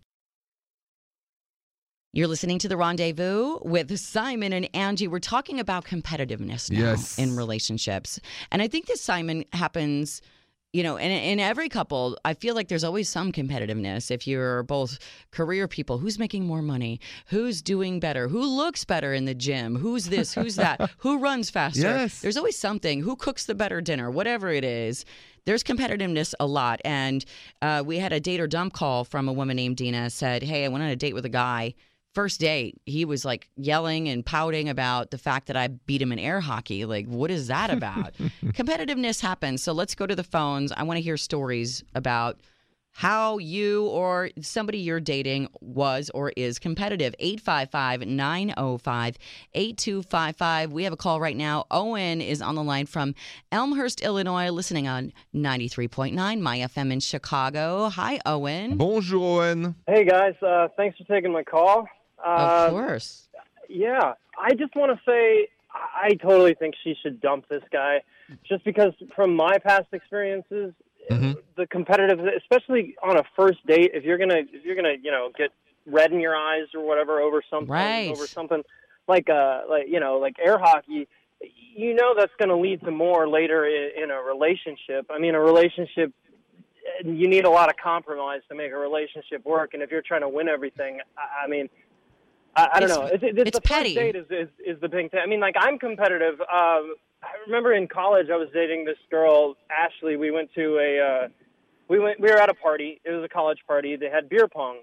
[2.12, 5.08] You're listening to the rendezvous with Simon and Angi.
[5.08, 7.20] We're talking about competitiveness now Yes.
[7.20, 8.20] in relationships.
[8.52, 10.22] And I think this, Simon, happens,
[10.72, 12.18] you know, in, in every couple.
[12.24, 14.12] I feel like there's always some competitiveness.
[14.12, 15.00] If you're both
[15.32, 17.00] career people, who's making more money?
[17.28, 18.28] Who's doing better?
[18.28, 19.76] Who looks better in the gym?
[19.76, 20.34] Who's this?
[20.34, 20.92] Who's that?
[21.00, 21.82] Who runs faster?
[21.82, 22.22] Yes.
[22.22, 23.02] There's always something.
[23.02, 24.12] Who cooks the better dinner?
[24.12, 25.06] Whatever it is.
[25.46, 26.80] There's competitiveness a lot.
[26.86, 27.26] And
[27.62, 30.66] uh, we had a date or dump call from a woman named Dina said, Hey,
[30.66, 31.74] I went on a date with a guy
[32.14, 36.12] first date, he was like yelling and pouting about the fact that I beat him
[36.12, 36.86] in air hockey.
[36.86, 38.14] Like, what is that about?
[38.44, 39.64] Competitiveness happens.
[39.64, 40.72] So let's go to the phones.
[40.72, 42.40] I want to hear stories about
[42.92, 47.16] how you or somebody you're dating was or is competitive.
[47.20, 49.18] 855 905
[49.54, 50.74] 8255.
[50.74, 51.66] We have a call right now.
[51.72, 53.16] Owen is on the line from
[53.52, 57.90] Elmhurst, Illinois, listening on 93.9 My FM in Chicago.
[57.90, 58.78] Hi, Owen.
[58.78, 59.76] Bonjour, Owen.
[59.88, 61.88] Hey guys, uh, thanks for taking my call.
[62.26, 63.28] Uh, of course.
[63.68, 68.02] Yeah, I just want to say I totally think she should dump this guy,
[68.48, 70.74] just because from my past experiences,
[71.10, 71.38] Mhm.
[71.56, 75.30] the competitive, especially on a first date, if you're gonna if you're gonna you know
[75.38, 75.52] get
[75.86, 78.10] red in your eyes or whatever over something Right.
[78.10, 78.64] over something
[79.08, 81.08] like uh like you know like air hockey.
[81.76, 85.06] You know that's going to lead to more later in, in a relationship.
[85.10, 86.12] I mean, a relationship
[87.06, 89.74] you need a lot of compromise to make a relationship work.
[89.74, 91.70] And if you're trying to win everything, I, I mean,
[92.56, 93.06] I, I don't It's- know.
[93.06, 93.96] It's, it's, it's the petty.
[93.96, 95.20] first date is, is is the big thing.
[95.24, 96.40] I mean, like I'm competitive.
[96.42, 100.16] Um, I remember in college I was dating this girl, Ashley.
[100.16, 101.28] We went to a uh,
[101.88, 103.00] we went we were at a party.
[103.06, 103.96] It was a college party.
[103.96, 104.78] They had beer pong.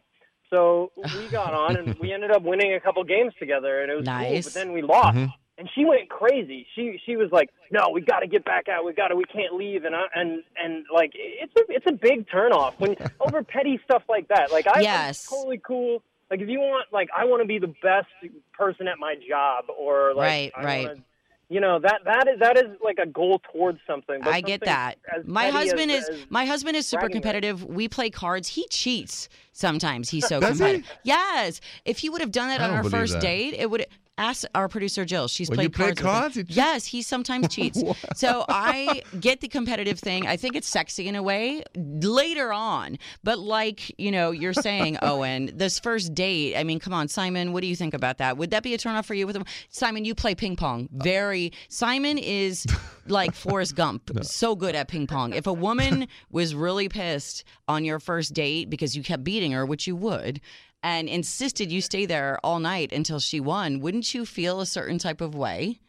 [0.51, 3.97] So we got on and we ended up winning a couple games together, and it
[3.97, 4.15] was cool.
[4.15, 4.45] Nice.
[4.45, 5.33] But then we lost, Mhm.
[5.59, 6.67] and she went crazy.
[6.77, 8.85] She she was like, "No, we got to get back out.
[8.85, 9.17] We got to.
[9.17, 12.95] We can't leave." And I, and and like it's a it's a big turnoff when
[13.21, 14.53] over petty stuff like that.
[14.53, 15.27] Like I, Yes.
[15.29, 16.03] I'm totally cool.
[16.31, 18.09] Like if you want, like I want to be the best
[18.53, 20.87] person at my job, or like Right, I right.
[20.89, 21.01] Wanna,
[21.49, 24.19] you know that that is that is like a goal towards something.
[24.25, 24.99] But I get that.
[25.25, 27.23] My husband as- is as- my husband is super bragging rights.
[27.23, 27.65] competitive.
[27.65, 28.49] We play cards.
[28.49, 30.11] He cheats sometimes.
[30.11, 30.65] He's so Does he?
[30.65, 30.91] competitive.
[31.05, 31.61] Yes.
[31.85, 33.23] If he would have done that I on our first that.
[33.23, 33.87] date, it would
[34.19, 35.29] ask our producer Jill.
[35.29, 36.35] She's When played you play cards.
[36.37, 37.83] cards, yes, he sometimes cheats.
[38.15, 40.27] so I get the competitive thing.
[40.27, 42.99] I think it's sexy in a way later on.
[43.23, 47.53] But like, you know, you're saying, Owen, this first date, I mean, come on, Simon,
[47.53, 48.37] what do you think about that?
[48.37, 49.45] Would that be a turnoff for you with him?
[49.69, 50.89] Simon, you play ping pong.
[50.93, 52.67] Very Simon is
[53.07, 55.33] like Forrest Gump, so good at ping pong.
[55.33, 59.67] If a woman was really pissed on your first date because you kept beating her,
[59.67, 60.41] which you would,
[60.87, 64.99] and insisted you stay there all night until she won, wouldn't you feel a certain
[64.99, 65.81] type of way?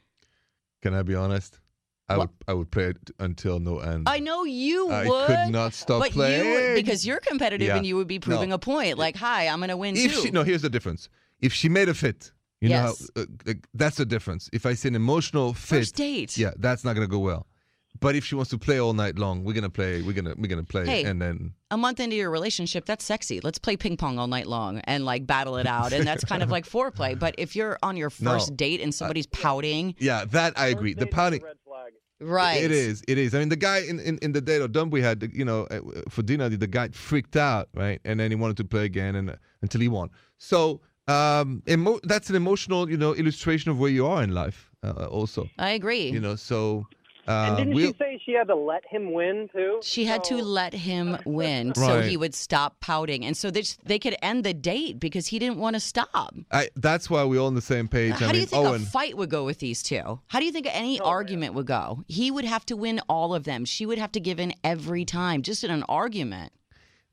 [0.81, 1.59] Can I be honest?
[2.09, 4.07] I would I would play it until no end.
[4.07, 5.29] I know you I would.
[5.29, 6.45] I could not stop but playing.
[6.45, 7.75] you because you're competitive Yeah.
[7.77, 8.55] and you would be proving No.
[8.55, 8.97] a point.
[8.97, 10.21] Like, hi, I'm gonna win if too.
[10.21, 11.09] she no, here's the difference.
[11.41, 12.31] If she made a fit,
[12.61, 12.79] you Yes.
[12.81, 14.49] know, how, uh, like, that's the difference.
[14.53, 16.37] If I see an emotional fit, First date.
[16.37, 17.45] yeah, that's not gonna go well.
[17.99, 20.01] But if she wants to play all night long, we're gonna play.
[20.01, 21.03] We're gonna we're gonna play, Hey.
[21.03, 23.39] and then A month into your relationship, that's sexy.
[23.41, 25.91] Let's play ping pong all night long and like battle it out.
[25.93, 27.17] And that's kind of like foreplay.
[27.17, 28.31] But if you're on your No.
[28.31, 30.93] first date and somebody's pouting, yeah, that I agree.
[30.93, 31.41] The date is a pouting.
[32.19, 32.63] right?
[32.63, 33.03] It is.
[33.07, 33.35] It is.
[33.35, 35.65] I mean, the guy in, in, in the date or dump we had, you know,
[35.69, 35.79] uh,
[36.09, 37.99] for dinner, the guy freaked out, right?
[38.05, 40.09] And then he wanted to play again, and uh, until he won.
[40.37, 44.71] So um, emo- that's an emotional, you know, illustration of where you are in life,
[44.83, 45.47] uh, also.
[45.59, 46.09] I agree.
[46.09, 46.87] You know, so
[47.27, 49.79] Uh, and didn't we'll- she say she had to let him win too?
[49.83, 53.25] She had to let him win so he would stop pouting.
[53.25, 56.33] And so they, they could end the date because he didn't want to stop.
[56.51, 58.13] I, that's why we're all on the same page.
[58.13, 60.19] How I do mean, you think Owen, a fight would go with these two?
[60.27, 61.13] How do you think any Oh, man.
[61.13, 62.03] argument would go?
[62.07, 63.65] He would have to win all of them.
[63.65, 66.53] She would have to give in every time, just in an argument.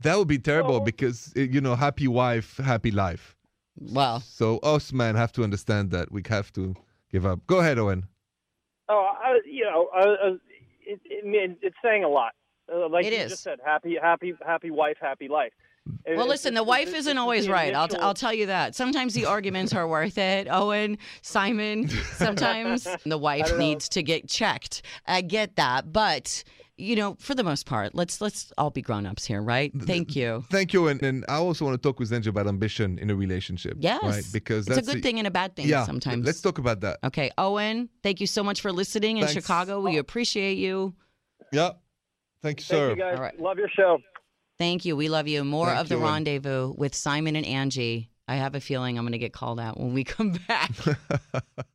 [0.00, 0.80] that would be terrible Oh.
[0.80, 3.36] because uh, you know, happy wife, happy life.
[3.76, 6.74] Well, So us men have to understand that we have to
[7.10, 7.46] give up.
[7.46, 8.04] Go ahead, Owen.
[8.88, 10.28] Oh, I, you know, I, I,
[10.86, 12.32] it, it, it's saying a lot.
[12.72, 13.30] Uh, like It you is.
[13.32, 15.52] just said, happy, happy, happy wife, happy life.
[16.06, 17.74] It- well, listen, the wife isn't always right.
[17.74, 18.74] I'll, t- I'll tell you that.
[18.74, 20.48] Sometimes the arguments are worth it.
[20.50, 24.82] Owen, Simon, sometimes the wife needs to get checked.
[25.06, 26.42] I get that, but
[26.76, 29.72] you know, for the most part, let's let's all be grown-ups here, right?
[29.82, 30.44] Thank you.
[30.50, 30.88] Thank you.
[30.88, 33.76] And, and I also want to talk with Zenja about ambition in a relationship.
[33.78, 34.24] Yes, Right?
[34.32, 35.84] Because it's a that's good thing and a bad thing Yeah.
[35.86, 36.26] sometimes.
[36.26, 36.98] Let's talk about that.
[37.04, 39.34] Okay, Owen, thank you so much for listening in Thanks.
[39.40, 39.80] Chicago.
[39.80, 40.94] We appreciate you.
[41.52, 41.70] Yeah.
[42.42, 42.90] Thank you, Thank sir.
[42.90, 43.16] you guys.
[43.16, 43.38] All right.
[43.40, 43.98] Love your show.
[44.58, 44.96] Thank you.
[44.96, 45.44] We love you.
[45.44, 48.08] More Thank of the you, and- rendezvous with Simon and Angi.
[48.26, 50.70] I have a feeling I'm going to get called out when we come back.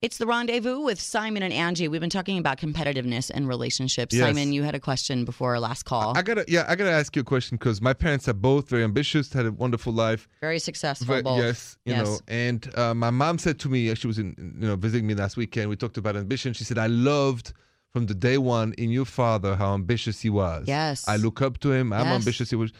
[0.00, 1.88] it's the rendezvous with Simon and Angi.
[1.90, 4.14] We've been talking about competitiveness and relationships.
[4.14, 4.24] Yes.
[4.26, 6.16] Simon, you had a question before our last call.
[6.16, 8.84] I gotta, yeah, I gotta ask you a question because my parents are both very
[8.84, 10.28] ambitious, had a wonderful life.
[10.40, 11.20] Very successful.
[11.22, 11.38] Both.
[11.38, 12.06] Yes, you Yes.
[12.06, 15.14] know, and uh, my mom said to me, she was in, you know, visiting me
[15.14, 15.68] last weekend.
[15.68, 16.52] We talked about ambition.
[16.52, 17.52] She said, "I loved
[17.92, 20.68] from the day one in your father how ambitious he was.
[20.68, 21.08] Yes.
[21.08, 21.92] I look up to him.
[21.92, 22.14] I'm Yes.
[22.14, 22.50] ambitious.
[22.50, 22.72] He was.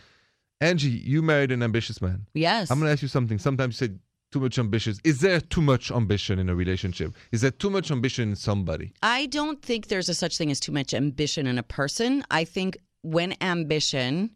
[0.61, 2.27] Angi, you married an ambitious man.
[2.35, 2.71] Yes.
[2.71, 3.39] I'm gonna ask you something.
[3.39, 3.95] Sometimes you say
[4.31, 5.01] too much ambitious.
[5.05, 7.15] Is there too much ambition in a relationship?
[7.33, 8.93] Is there too much ambition in somebody?
[9.03, 12.25] I don't think there's a such thing as too much ambition in a person.
[12.31, 14.31] I think when ambition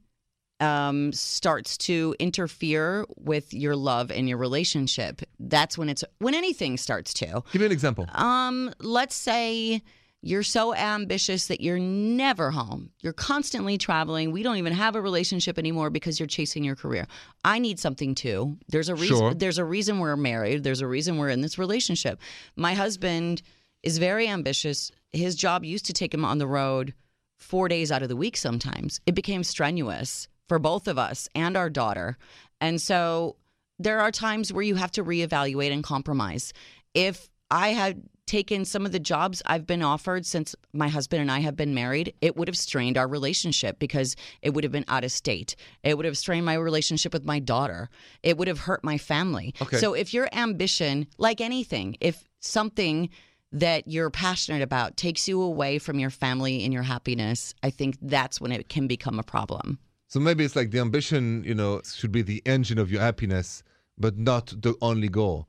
[0.61, 6.77] um, starts to interfere with your love and your relationship, that's when it's when anything
[6.77, 7.43] starts to.
[7.53, 8.07] Give me an example.
[8.15, 9.83] Um, let's say
[10.25, 12.91] you're so ambitious that you're never home.
[13.01, 14.31] You're constantly traveling.
[14.31, 17.07] We don't even have a relationship anymore because you're chasing your career.
[17.45, 18.57] I need something too.
[18.69, 19.35] There's a reason Sure.
[19.35, 20.63] there's a reason we're married.
[20.63, 22.21] There's a reason we're in this relationship.
[22.55, 23.43] My husband
[23.83, 24.93] is very ambitious.
[25.11, 26.95] His job used to take him on the road
[27.39, 29.01] 4 days out of the week sometimes.
[29.07, 32.17] It became strenuous for both of us and our daughter.
[32.61, 33.35] And so
[33.81, 36.53] there are times where you have to reevaluate and compromise.
[36.95, 41.31] If I had taken some of the jobs I've been offered since my husband and
[41.31, 44.87] I have been married, it would have strained our relationship because it would have been
[44.89, 45.55] out of state.
[45.83, 47.91] It would have strained my relationship with my daughter.
[48.23, 49.55] It would have hurt my family.
[49.61, 49.77] Okay.
[49.77, 53.11] So if your ambition, like anything, if something
[53.53, 57.99] that you're passionate about takes you away from your family and your happiness, I think
[58.01, 59.79] that's when it can become a problem.
[60.09, 63.63] So maybe it's like the ambition, you know, should be the engine of your happiness,
[64.03, 65.49] but not the only goal,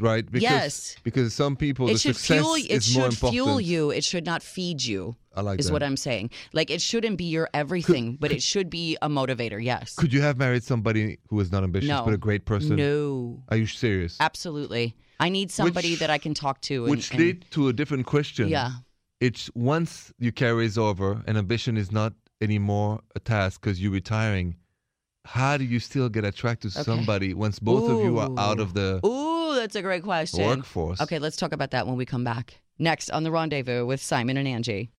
[0.00, 0.26] right?
[0.30, 0.96] Because, Yes.
[1.04, 3.90] Because some people, the it should success fuel it should fuel you.
[3.90, 5.16] It should not feed you.
[5.36, 5.72] I like is that.
[5.72, 6.30] what I'm saying.
[6.52, 9.62] Like it shouldn't be your everything, but it should be a motivator.
[9.62, 9.94] Yes.
[9.94, 12.04] Could you have married somebody who was not ambitious No.
[12.04, 12.76] but a great person?
[12.76, 13.42] No.
[13.48, 14.16] Are you serious?
[14.20, 14.94] Absolutely.
[15.20, 16.84] I need somebody Which- that I can talk to.
[16.84, 18.48] And, Which and- lead to a different question.
[18.48, 18.70] Yeah.
[19.20, 23.92] It's once your career is over and ambition is not anymore a task because you're
[23.92, 24.56] retiring.
[25.24, 26.84] How do you still get attracted to Okay.
[26.84, 30.44] somebody once both of you are out of the Ooh, that's a great question.
[30.46, 31.00] workforce?
[31.00, 32.60] Okay, let's talk about that when we come back.
[32.78, 34.90] Next on the rendezvous with Simon and Angi.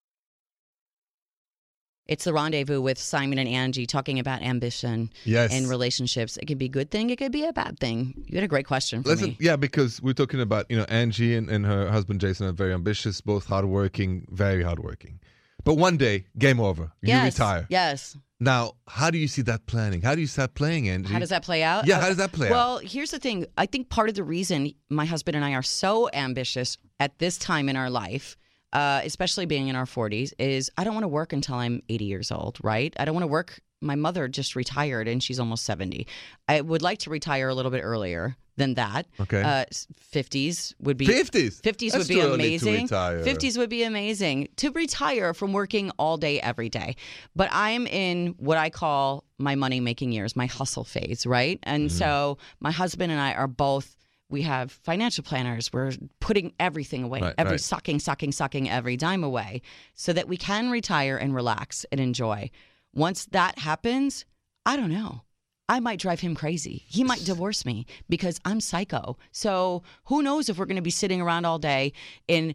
[2.06, 5.52] It's the rendezvous with Simon and Angi talking about ambition Yes.
[5.52, 6.37] and relationships.
[6.37, 8.14] It could be a good thing, it could be a bad thing.
[8.26, 9.37] You had a great question for Listen, me.
[9.40, 12.72] yeah, because we're talking about, you know, Angi and, and her husband Jason are very
[12.74, 15.18] ambitious, both hardworking, very hardworking.
[15.64, 16.92] But one day, game over.
[17.00, 17.35] You yes.
[17.35, 17.66] retire.
[17.70, 18.16] Yes.
[18.38, 20.03] Now, how do you see that planning?
[20.03, 21.07] How do you start playing, Angi?
[21.07, 21.87] How does that play out?
[21.87, 22.53] Yeah, how does that play out?
[22.53, 23.46] Well, here's the thing.
[23.57, 27.38] I think part of the reason my husband and I are so ambitious at this
[27.38, 28.37] time in our life,
[28.74, 32.05] uh, especially being in our 40s, is I don't want to work until I'm 80
[32.05, 32.92] years old, right?
[32.98, 33.61] I don't want to work.
[33.85, 36.07] My mother just retired and she's almost 70.
[36.49, 39.07] I would like to retire a little bit earlier than that.
[39.20, 39.42] Okay.
[39.42, 39.64] Uh,
[40.12, 41.61] 50s would be 50s.
[41.61, 42.83] 50s That's would be too early to amazing.
[42.85, 43.23] retire.
[43.25, 46.97] 50s would be amazing to retire from working all day, every day.
[47.35, 51.59] But I'm in what I call my money making years, my hustle phase, right?
[51.64, 51.99] And Mm-hmm.
[51.99, 53.97] so my husband and I are both.
[54.31, 55.73] We have financial planners.
[55.73, 57.61] We're putting everything away, Right, every right.
[57.61, 59.62] sucking, sucking, sucking every dime away,
[59.94, 62.51] so that we can retire and relax and enjoy.
[62.94, 64.24] Once that happens,
[64.64, 65.22] I don't know.
[65.66, 66.85] I might drive him crazy.
[66.87, 69.16] He might divorce me because I'm psycho.
[69.33, 71.94] So who knows if we're going to be sitting around all day
[72.28, 72.54] in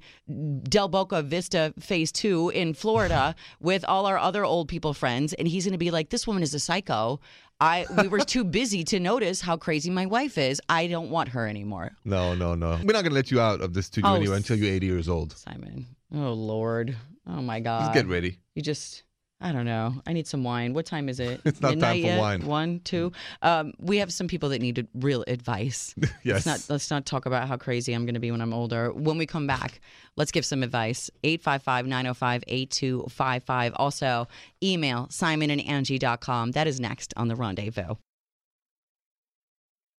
[0.63, 5.47] Del Boca Vista Phase Two in Florida with all our other old people friends, and
[5.47, 7.19] he's going to be like, "This woman is a psycho."
[7.61, 10.61] I we were too busy to notice how crazy my wife is.
[10.69, 11.91] I don't want her anymore.
[12.05, 12.79] No, no, no.
[12.83, 15.09] We're not gonna let you out of this studio Oh, anyway until you're 80 years
[15.09, 15.35] old.
[15.35, 15.85] Simon.
[16.13, 16.95] Oh Lord.
[17.27, 17.81] Oh my God.
[17.81, 18.39] Just get ready.
[18.55, 19.03] You just,
[19.41, 19.93] I don't know.
[20.05, 20.73] I need some wine.
[20.73, 21.39] What time is it?
[21.45, 22.19] It's not time Midnight for yet?
[22.19, 22.45] wine.
[22.45, 23.13] One, two.
[23.41, 25.95] Um, we have some people that need real advice.
[26.23, 26.23] Yes.
[26.45, 28.91] Let's not let's not talk about how crazy I'm going to be when I'm older.
[28.91, 29.79] When we come back,
[30.17, 31.09] let's give some advice.
[31.23, 33.71] 855-905-8255.
[33.75, 34.27] Also,
[34.61, 36.51] email simonandangie.com.
[36.51, 37.95] That is next on the rendezvous.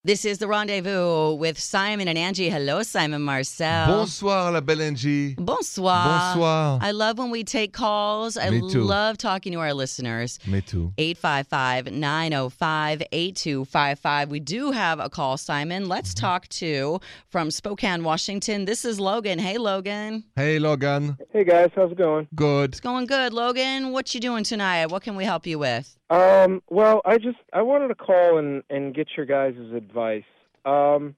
[0.02, 2.50] This is the rendezvous with Simon and Angi.
[2.50, 3.86] Hello, Simon Marcel.
[3.86, 5.36] Bonsoir, la belle Angi.
[5.36, 6.32] Bonsoir.
[6.32, 6.78] Bonsoir.
[6.80, 8.38] I love when we take calls.
[8.38, 8.80] I Me too.
[8.82, 10.38] love talking to our listeners.
[10.46, 10.94] Me too.
[10.96, 14.30] 855 905 8255.
[14.30, 15.86] We do have a call, Simon.
[15.86, 16.26] Let's Mm-hmm.
[16.26, 18.64] talk to from Spokane, Washington.
[18.64, 19.38] This is Logan.
[19.38, 20.24] Hey, Logan.
[20.34, 21.18] Hey, Logan.
[21.30, 22.26] Hey guys, how's it going?
[22.34, 22.70] Good.
[22.70, 23.92] It's going good, Logan.
[23.92, 24.86] What you doing tonight?
[24.86, 25.94] What can we help you with?
[26.10, 30.24] Um, well, I just I wanted to call and and get your guys' advice.
[30.64, 31.14] Um,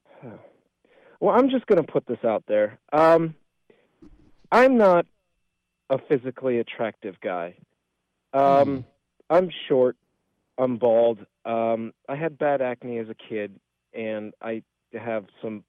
[1.19, 2.79] well, I'm just going to put this out there.
[2.93, 3.33] Um,
[4.51, 5.07] I'm not
[5.89, 7.55] a physically attractive guy.
[8.33, 8.85] Um,
[9.29, 9.97] I'm short.
[10.59, 11.25] I'm bald.
[11.43, 13.59] Um, I had bad acne as a kid,
[13.95, 14.61] and I
[14.93, 15.63] have some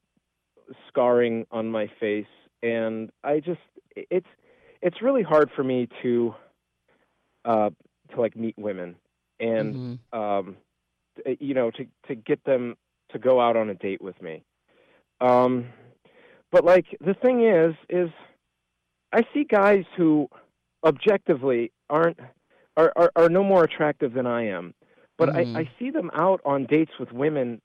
[0.89, 2.27] scarring on my face,
[2.63, 3.61] and I just
[3.97, 4.29] it's
[4.83, 6.35] it's really hard for me to
[7.47, 7.71] uh,
[8.15, 8.97] to like meet women
[9.41, 9.99] and Mhm.
[10.13, 10.57] um,
[11.41, 12.77] you know, to to get them
[13.11, 14.45] to go out on a date with me.
[15.21, 15.67] Um,
[16.51, 18.11] but like the thing is, is
[19.13, 20.29] I see guys who
[20.85, 22.19] objectively aren't
[22.77, 24.75] are are, are no more attractive than I am,
[25.19, 25.57] but Mhm.
[25.57, 27.61] I, I see them out on dates with women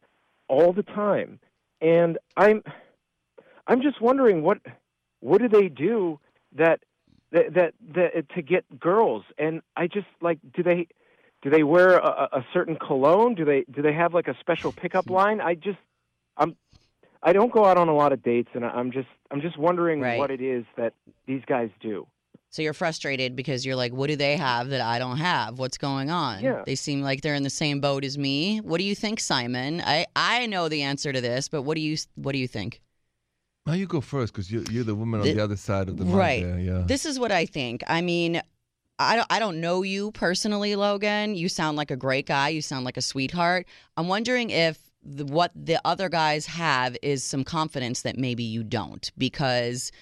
[0.47, 1.39] all the time,
[1.81, 2.63] and I'm
[3.67, 4.59] I'm just wondering what
[5.21, 6.19] what do they do
[6.53, 6.81] that
[7.31, 10.87] that that, that to get girls and I just like do they
[11.41, 14.71] do they wear a, a certain cologne do they do they have like a special
[14.71, 15.13] pickup hmm.
[15.13, 15.79] line I just
[16.37, 16.55] I'm
[17.21, 19.57] I don't go out on a lot of dates and I- I'm just I'm just
[19.57, 20.17] wondering Right.
[20.17, 20.93] what it is that
[21.27, 22.07] these guys do
[22.49, 25.59] So you're frustrated because you're like, what do they have that I don't have?
[25.59, 26.41] What's going on?
[26.41, 26.63] Yeah.
[26.65, 28.57] They seem like they're in the same boat as me.
[28.61, 29.81] What do you think, Simon?
[29.85, 32.81] I, I know the answer to this, but what do you what do you think?
[33.67, 35.97] Now you go first because you're, you're the woman on The- the other side of
[35.97, 36.43] the mic right.
[36.43, 36.83] there, yeah.
[36.87, 37.83] This is what I think.
[37.85, 38.41] I mean,
[38.99, 41.35] I don't, I don't know you personally, Logan.
[41.35, 42.49] You sound like a great guy.
[42.49, 43.65] You sound like a sweetheart.
[43.95, 48.63] I'm wondering if the, what the other guys have is some confidence that maybe you
[48.63, 49.93] don't, because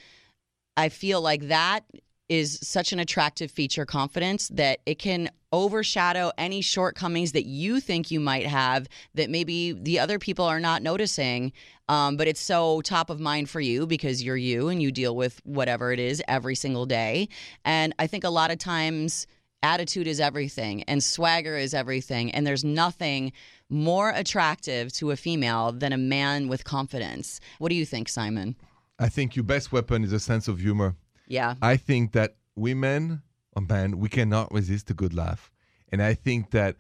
[0.76, 1.82] I feel like that
[2.30, 8.12] is such an attractive feature, confidence, that it can overshadow any shortcomings that you think
[8.12, 11.54] you might have that maybe the other people are not noticing.
[11.88, 15.16] Um, but it's so top of mind for you because you're you and you deal
[15.16, 17.30] with whatever it is every single day.
[17.64, 19.26] And I think a lot of times
[19.64, 22.32] attitude is everything and swagger is everything.
[22.32, 23.32] And there's nothing
[23.70, 27.40] more attractive to a female than a man with confidence.
[27.60, 28.56] What do you think, Simon?
[29.00, 30.96] I think your best weapon is a sense of humor.
[31.28, 31.56] Yeah.
[31.62, 33.22] I think that women
[33.56, 35.52] or men, we cannot resist a good laugh.
[35.92, 36.76] And I think that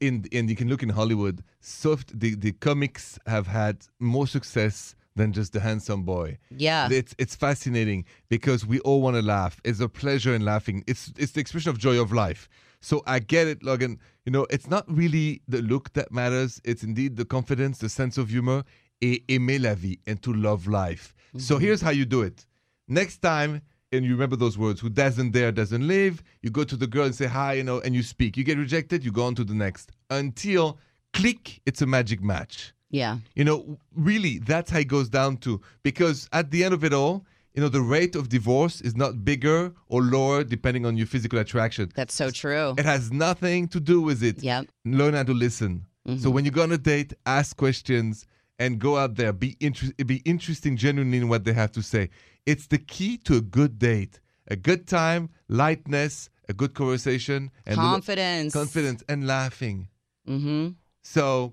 [0.00, 4.94] in and you can look in Hollywood, soft the, the comics have had more success
[5.14, 6.38] than just the handsome boy.
[6.50, 6.88] Yeah.
[6.90, 9.60] It's it's fascinating because we all want to laugh.
[9.64, 10.84] It's a pleasure in laughing.
[10.86, 12.48] It's it's the expression of joy of life.
[12.80, 13.98] So I get it, Logan.
[14.24, 16.60] You know, it's not really the look that matters.
[16.64, 18.62] It's indeed the confidence, the sense of humor,
[19.02, 21.14] et aimer la vie, and to love life.
[21.36, 21.64] So mm-hmm.
[21.64, 22.46] here's how you do it.
[22.86, 26.76] Next time, and you remember those words, who doesn't dare doesn't live, you go to
[26.76, 28.36] the girl and say hi, you know, and you speak.
[28.36, 29.92] You get rejected, you go on to the next.
[30.10, 30.78] Until
[31.12, 32.74] click, it's a magic match.
[32.90, 33.18] Yeah.
[33.34, 35.60] You know, really, that's how it goes down to.
[35.82, 39.24] Because at the end of it all, you know, the rate of divorce is not
[39.24, 41.90] bigger or lower depending on your physical attraction.
[41.94, 42.74] That's so true.
[42.78, 44.42] It has nothing to do with it.
[44.42, 44.66] Yep.
[44.84, 45.84] Learn how to listen.
[46.06, 46.30] So mm-hmm.
[46.30, 48.26] when you go on a date, ask questions
[48.58, 49.32] and go out there.
[49.32, 52.10] Be inter- be interesting genuinely in what they have to say.
[52.46, 54.20] It's the key to a good date.
[54.50, 58.52] A good time, lightness, a good conversation, and little- Confidence.
[58.54, 59.88] confidence, and laughing.
[60.26, 60.68] Mm-hmm.
[61.02, 61.52] So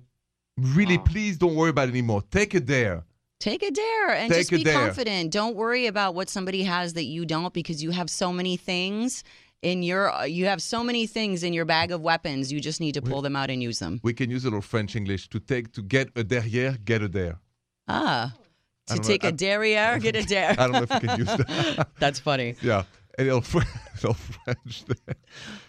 [0.58, 2.24] really, please don't worry about it anymore.
[2.32, 3.04] Take it there.
[3.42, 4.74] Take a dare and Take just be dare.
[4.74, 5.32] confident.
[5.32, 9.24] Don't worry about what somebody has that you don't because you have so many things
[9.62, 12.52] in your you have so many things in your bag of weapons.
[12.52, 14.00] You just need to pull them out and use them.
[14.04, 17.08] We can use a little French English to take to get a derrière, get a
[17.08, 17.40] there.
[17.88, 18.34] Ah.
[18.88, 20.52] To don't know, take I- a derriere, get a dare.
[20.52, 21.88] I don't know if we can use that.
[22.00, 22.56] That's funny.
[22.62, 22.84] yeah.
[23.18, 23.60] a little, Fr-
[23.96, 25.16] little French there.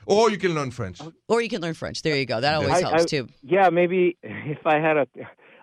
[0.05, 1.01] Or you can learn French.
[1.28, 2.03] Or you can learn French.
[2.03, 2.41] There you go.
[2.41, 3.28] That always I- helps I- too.
[3.43, 5.07] Yeah, maybe if I had a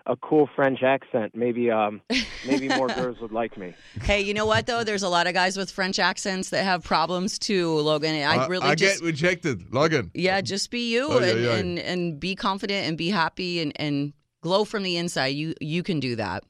[0.06, 2.00] a cool French accent, maybe um
[2.46, 3.74] maybe more girls would like me.
[4.02, 4.84] Hey, you know what though?
[4.84, 8.14] There's a lot of guys with French accents that have problems too, Logan.
[8.22, 9.72] I really I just get rejected.
[9.72, 10.10] Logan.
[10.14, 11.54] yeah, just be you Oh, and, yeah.
[11.56, 15.28] and and be confident and be happy and and glow from the inside.
[15.36, 16.44] You you can do that.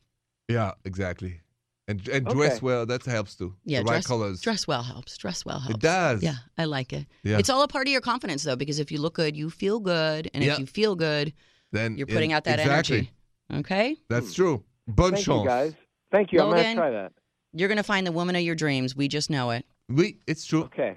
[0.48, 1.40] Yeah, exactly.
[1.86, 2.60] And and dress Okay.
[2.66, 2.86] well.
[2.86, 3.54] That helps too.
[3.64, 4.40] Yeah, the right dress, colors.
[4.40, 5.16] dress well helps.
[5.18, 5.76] Dress well helps.
[5.76, 6.22] It does.
[6.22, 7.06] Yeah, I like it.
[7.22, 7.38] Yeah.
[7.38, 9.78] It's all a part of your confidence though, because if you look good, you feel
[9.80, 10.54] good, and Yeah.
[10.54, 11.32] if you feel good,
[11.72, 12.96] Then you're putting it- out that exactly.
[12.96, 13.10] energy.
[13.52, 14.64] Okay, That's true.
[14.86, 15.42] Bonne Thank chance.
[15.42, 15.74] you guys.
[16.10, 16.40] Thank you.
[16.40, 17.12] I'm gonna try that.
[17.52, 18.94] you're gonna find the woman of your dreams.
[18.96, 19.64] We just know it.
[19.88, 20.64] Oui, it's true.
[20.64, 20.96] Okay.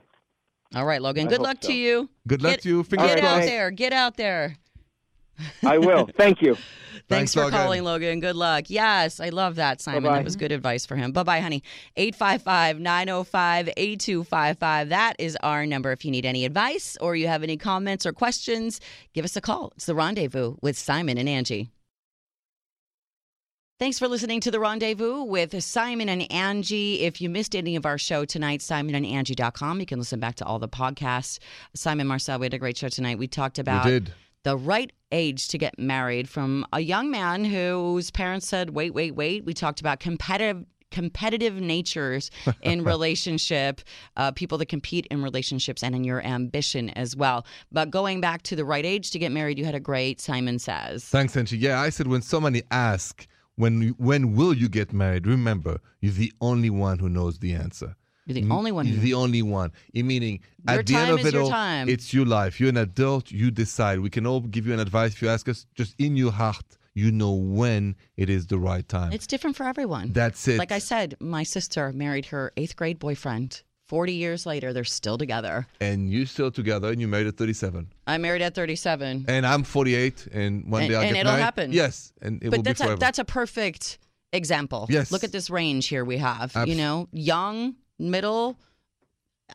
[0.76, 1.28] All right, Logan.
[1.28, 1.70] I Good luck so.
[1.70, 2.10] to you.
[2.28, 2.84] Good luck Get- to you.
[2.84, 3.72] Fingers Get right, out there.
[3.72, 4.56] Get out there.
[5.64, 6.10] I will.
[6.18, 6.56] Thank you.
[6.56, 7.60] Thanks, Thanks, for Logan.
[7.60, 8.20] calling, Logan.
[8.20, 8.66] Good luck.
[8.68, 10.04] Yes, I love that, Simon.
[10.04, 10.16] Bye-bye.
[10.18, 11.12] That was good advice for him.
[11.14, 11.64] Bye bye, honey.
[11.96, 14.90] 855 905 8255.
[14.90, 15.92] That is our number.
[15.92, 18.82] If you need any advice or you have any comments or questions,
[19.14, 19.72] give us a call.
[19.78, 21.70] It's the rendezvous with Simon and Angi.
[23.80, 27.02] Thanks for listening to The Rendezvous with Simon and Angi.
[27.02, 29.80] If you missed any of our show tonight, simonandangie.com.
[29.80, 31.38] You can listen back to all the podcasts.
[31.76, 33.20] Simon Marcel, we had a great show tonight.
[33.20, 34.14] We talked about We did.
[34.42, 39.14] the right age to get married from a young man whose parents said, wait, wait,
[39.14, 39.46] wait.
[39.46, 42.32] We talked about competitive competitive natures
[42.64, 43.82] in relationship
[44.16, 48.42] uh, people that compete in relationships and in your ambition as well but going back
[48.42, 51.60] to the right age to get married you had a great simon says Thanks, Angi.
[51.60, 53.28] Yeah, I said when so somebody asks
[53.58, 53.74] when
[54.10, 57.96] when will you get married, remember you're the only one who knows the answer.
[58.26, 59.70] you're the only one You're the only one.
[59.94, 60.36] Meaning
[60.68, 61.86] Your at the end of it all, time.
[61.90, 62.54] it's your life.
[62.60, 63.26] You're an adult.
[63.32, 63.96] You decide.
[64.00, 65.60] We can all give you an advice if you ask us.
[65.80, 69.12] Just in your heart, you know when it is the right time.
[69.18, 70.58] it's different for everyone That's it.
[70.58, 75.18] like i said my sister married her eighth grade boyfriend 40 years later they're still
[75.18, 77.88] together and you're still together, and you married at 37.
[78.06, 81.32] i married at 37 And I'm 48, and one And- day I'll and get it'll
[81.32, 81.42] married.
[81.44, 81.72] happen.
[81.72, 83.00] Yes, and it but will that's be a, forever.
[83.00, 83.98] that's a perfect
[84.34, 84.88] example.
[84.90, 85.12] Yes.
[85.12, 86.56] Look at this range here we have.
[86.56, 88.60] Abs- you know, young, middle,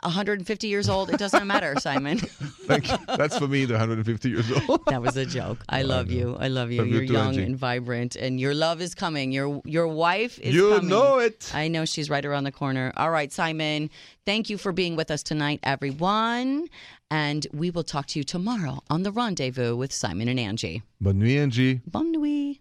[0.02, 1.10] 150 years old.
[1.10, 2.18] It doesn't matter, Simon.
[2.18, 2.96] Thank you.
[3.06, 4.84] That's for me, the 150 years old.
[4.86, 5.58] that was a joke.
[5.68, 6.36] I love you.
[6.40, 6.78] I love you.
[6.78, 7.44] Love you You're too, young Angi.
[7.44, 9.32] and vibrant, and your love is coming.
[9.32, 10.88] Your your wife is you coming.
[10.88, 11.50] know it.
[11.54, 12.92] I know she's right around the corner.
[12.96, 13.90] All right, Simon.
[14.24, 16.68] Thank you for being with us tonight, everyone.
[17.10, 20.82] And we will talk to you tomorrow on the rendezvous with Simon and Angi.
[21.00, 21.80] Bonne nuit, Angi.
[21.86, 22.58] Bonne nuit.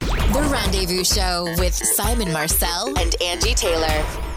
[0.00, 4.27] The Rendezvous Show with Simon Marcel and Angi Taylor.